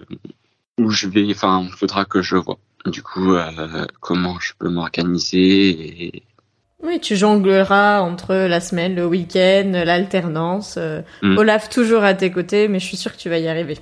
où 0.76 0.90
je 0.90 1.06
vais. 1.06 1.30
Enfin, 1.30 1.68
faudra 1.76 2.04
que 2.04 2.20
je 2.20 2.36
vois. 2.36 2.58
Du 2.86 3.02
coup, 3.02 3.34
euh, 3.34 3.86
comment 4.00 4.40
je 4.40 4.52
peux 4.58 4.68
m'organiser 4.68 6.04
et 6.04 6.22
oui, 6.82 6.98
tu 6.98 7.14
jongleras 7.14 8.00
entre 8.00 8.34
la 8.34 8.58
semaine, 8.58 8.94
le 8.94 9.04
week-end, 9.04 9.70
l'alternance. 9.84 10.78
Mm. 11.20 11.36
Olaf 11.36 11.68
toujours 11.68 12.04
à 12.04 12.14
tes 12.14 12.30
côtés, 12.30 12.68
mais 12.68 12.78
je 12.78 12.86
suis 12.86 12.96
sûre 12.96 13.12
que 13.12 13.18
tu 13.18 13.28
vas 13.28 13.36
y 13.36 13.48
arriver. 13.48 13.76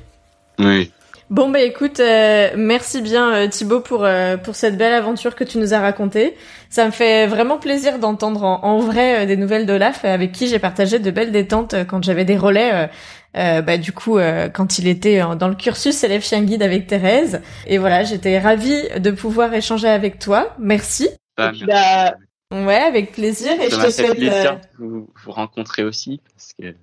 Oui. 0.58 0.90
Bon 1.30 1.50
bah 1.50 1.60
écoute, 1.60 2.00
euh, 2.00 2.48
merci 2.56 3.02
bien 3.02 3.34
euh, 3.34 3.48
Thibaut 3.48 3.80
pour 3.80 4.06
pour 4.42 4.54
cette 4.54 4.78
belle 4.78 4.94
aventure 4.94 5.34
que 5.34 5.44
tu 5.44 5.58
nous 5.58 5.74
as 5.74 5.80
racontée. 5.80 6.34
Ça 6.70 6.86
me 6.86 6.90
fait 6.90 7.26
vraiment 7.26 7.58
plaisir 7.58 7.98
d'entendre 7.98 8.44
en, 8.44 8.78
vrai 8.78 9.26
des 9.26 9.36
nouvelles 9.36 9.66
d'Olaf 9.66 10.06
avec 10.06 10.32
qui 10.32 10.48
j'ai 10.48 10.58
partagé 10.58 10.98
de 10.98 11.10
belles 11.10 11.32
détentes 11.32 11.74
quand 11.86 12.02
j'avais 12.02 12.24
des 12.24 12.38
relais. 12.38 12.88
bah 13.34 13.76
du 13.76 13.92
coup 13.92 14.18
quand 14.54 14.78
il 14.78 14.88
était 14.88 15.20
dans 15.38 15.48
le 15.48 15.54
cursus 15.54 16.02
élève 16.02 16.24
chien 16.24 16.42
guide 16.42 16.62
avec 16.62 16.86
Thérèse 16.86 17.42
et 17.66 17.76
voilà 17.76 18.04
j'étais 18.04 18.38
ravie 18.38 18.88
de 18.98 19.10
pouvoir 19.10 19.52
échanger 19.52 19.88
avec 19.88 20.18
toi 20.18 20.54
merci. 20.58 21.10
Bah, 21.36 21.52
bah 21.66 22.14
Ouais, 22.50 22.76
avec 22.80 23.12
plaisir. 23.12 23.52
Et 23.60 23.70
je 23.70 23.76
te 23.76 23.90
souhaite 23.90 24.16
plaisir 24.16 24.56
de 24.56 24.60
vous, 24.78 25.10
vous 25.22 25.32
rencontrer 25.32 25.84
aussi 25.84 26.20
parce 26.32 26.52
que. 26.54 26.74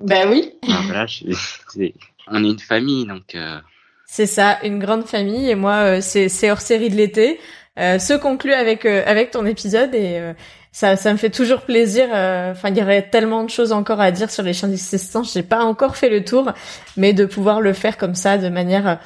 Bah 0.00 0.28
oui. 0.28 0.52
voilà, 0.86 1.06
on 2.28 2.44
est 2.44 2.48
une 2.48 2.58
famille 2.58 3.06
donc. 3.06 3.34
Euh... 3.34 3.58
C'est 4.06 4.26
ça, 4.26 4.58
une 4.62 4.78
grande 4.78 5.06
famille 5.06 5.50
et 5.50 5.54
moi 5.54 5.98
euh, 5.98 6.00
c'est 6.00 6.50
hors 6.50 6.60
série 6.60 6.90
de 6.90 6.96
l'été. 6.96 7.40
Euh, 7.78 7.98
se 7.98 8.14
conclut 8.14 8.52
avec 8.52 8.86
euh, 8.86 9.02
avec 9.06 9.32
ton 9.32 9.44
épisode 9.46 9.94
et 9.94 10.18
euh, 10.20 10.32
ça 10.70 10.94
ça 10.96 11.12
me 11.12 11.18
fait 11.18 11.30
toujours 11.30 11.62
plaisir. 11.62 12.06
Enfin, 12.10 12.68
il 12.68 12.78
y 12.78 12.82
aurait 12.82 13.08
tellement 13.08 13.44
de 13.44 13.50
choses 13.50 13.72
encore 13.72 14.00
à 14.00 14.10
dire 14.10 14.30
sur 14.30 14.42
les 14.42 14.52
chiens 14.52 14.68
d'assistance. 14.68 15.32
J'ai 15.34 15.42
pas 15.42 15.64
encore 15.64 15.96
fait 15.96 16.08
le 16.08 16.24
tour, 16.24 16.52
mais 16.96 17.12
de 17.12 17.24
pouvoir 17.24 17.60
le 17.60 17.72
faire 17.72 17.96
comme 17.96 18.14
ça 18.14 18.38
de 18.38 18.48
manière 18.48 18.98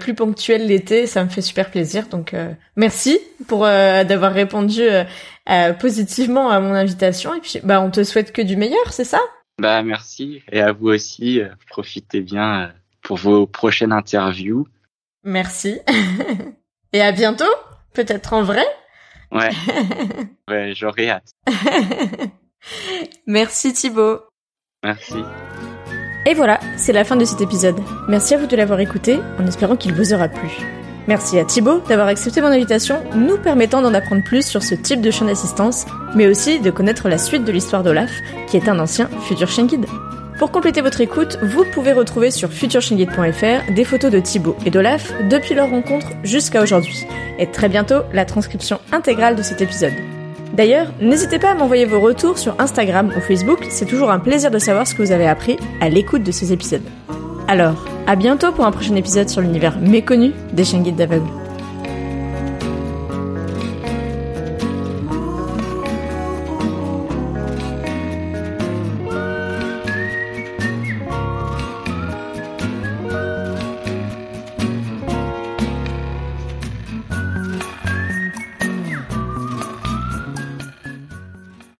plus 0.00 0.14
ponctuelle 0.14 0.66
l'été, 0.66 1.06
ça 1.06 1.22
me 1.24 1.28
fait 1.28 1.42
super 1.42 1.70
plaisir. 1.70 2.06
Donc 2.08 2.34
merci 2.76 3.18
pour 3.46 3.60
d'avoir 3.64 4.32
répondu 4.32 4.82
euh, 5.50 5.72
positivement 5.72 6.50
à 6.50 6.60
mon 6.60 6.72
invitation. 6.72 7.34
Et 7.34 7.40
puis, 7.40 7.60
bah, 7.64 7.80
on 7.80 7.90
te 7.90 8.04
souhaite 8.04 8.32
que 8.32 8.42
du 8.42 8.56
meilleur, 8.56 8.92
c'est 8.92 9.04
ça? 9.04 9.20
Bah, 9.62 9.84
merci. 9.84 10.42
Et 10.50 10.60
à 10.60 10.72
vous 10.72 10.88
aussi. 10.88 11.40
Euh, 11.40 11.48
profitez 11.68 12.20
bien 12.20 12.62
euh, 12.62 12.68
pour 13.00 13.16
vos 13.16 13.46
prochaines 13.46 13.92
interviews. 13.92 14.66
Merci. 15.22 15.78
et 16.92 17.00
à 17.00 17.12
bientôt, 17.12 17.44
peut-être 17.94 18.32
en 18.32 18.42
vrai. 18.42 18.64
Ouais. 19.30 19.50
ouais, 20.50 20.72
j'aurais 20.74 21.10
hâte. 21.10 21.30
merci 23.28 23.72
Thibaut. 23.72 24.22
Merci. 24.82 25.22
Et 26.26 26.34
voilà, 26.34 26.58
c'est 26.76 26.92
la 26.92 27.04
fin 27.04 27.14
de 27.14 27.24
cet 27.24 27.40
épisode. 27.40 27.80
Merci 28.08 28.34
à 28.34 28.38
vous 28.38 28.48
de 28.48 28.56
l'avoir 28.56 28.80
écouté, 28.80 29.20
en 29.38 29.46
espérant 29.46 29.76
qu'il 29.76 29.94
vous 29.94 30.12
aura 30.12 30.28
plu. 30.28 30.50
Merci 31.08 31.38
à 31.38 31.44
Thibaut 31.44 31.80
d'avoir 31.88 32.06
accepté 32.06 32.40
mon 32.40 32.48
invitation, 32.48 33.00
nous 33.16 33.36
permettant 33.36 33.82
d'en 33.82 33.92
apprendre 33.92 34.22
plus 34.22 34.46
sur 34.46 34.62
ce 34.62 34.74
type 34.74 35.00
de 35.00 35.10
chien 35.10 35.26
d'assistance, 35.26 35.84
mais 36.14 36.28
aussi 36.28 36.60
de 36.60 36.70
connaître 36.70 37.08
la 37.08 37.18
suite 37.18 37.44
de 37.44 37.52
l'histoire 37.52 37.82
d'Olaf, 37.82 38.10
qui 38.46 38.56
est 38.56 38.68
un 38.68 38.78
ancien 38.78 39.08
futur 39.22 39.48
chien 39.48 39.66
guide. 39.66 39.86
Pour 40.38 40.52
compléter 40.52 40.80
votre 40.80 41.00
écoute, 41.00 41.38
vous 41.42 41.64
pouvez 41.72 41.92
retrouver 41.92 42.30
sur 42.30 42.50
futurchienguide.fr 42.50 43.72
des 43.72 43.84
photos 43.84 44.10
de 44.10 44.20
Thibaut 44.20 44.56
et 44.64 44.70
d'Olaf 44.70 45.12
depuis 45.28 45.54
leur 45.54 45.70
rencontre 45.70 46.08
jusqu'à 46.22 46.62
aujourd'hui, 46.62 47.04
et 47.38 47.50
très 47.50 47.68
bientôt 47.68 48.02
la 48.12 48.24
transcription 48.24 48.78
intégrale 48.92 49.34
de 49.34 49.42
cet 49.42 49.60
épisode. 49.60 49.92
D'ailleurs, 50.52 50.92
n'hésitez 51.00 51.38
pas 51.38 51.50
à 51.50 51.54
m'envoyer 51.54 51.84
vos 51.84 52.00
retours 52.00 52.38
sur 52.38 52.60
Instagram 52.60 53.12
ou 53.16 53.20
Facebook, 53.20 53.66
c'est 53.70 53.86
toujours 53.86 54.10
un 54.10 54.18
plaisir 54.18 54.50
de 54.50 54.58
savoir 54.58 54.86
ce 54.86 54.94
que 54.94 55.02
vous 55.02 55.12
avez 55.12 55.26
appris 55.26 55.56
à 55.80 55.88
l'écoute 55.88 56.22
de 56.22 56.32
ces 56.32 56.52
épisodes. 56.52 56.82
Alors, 57.52 57.84
à 58.06 58.16
bientôt 58.16 58.50
pour 58.50 58.64
un 58.64 58.70
prochain 58.70 58.96
épisode 58.96 59.28
sur 59.28 59.42
l'univers 59.42 59.78
méconnu 59.78 60.32
des 60.54 60.64
chiens 60.64 60.80
guides. 60.80 61.06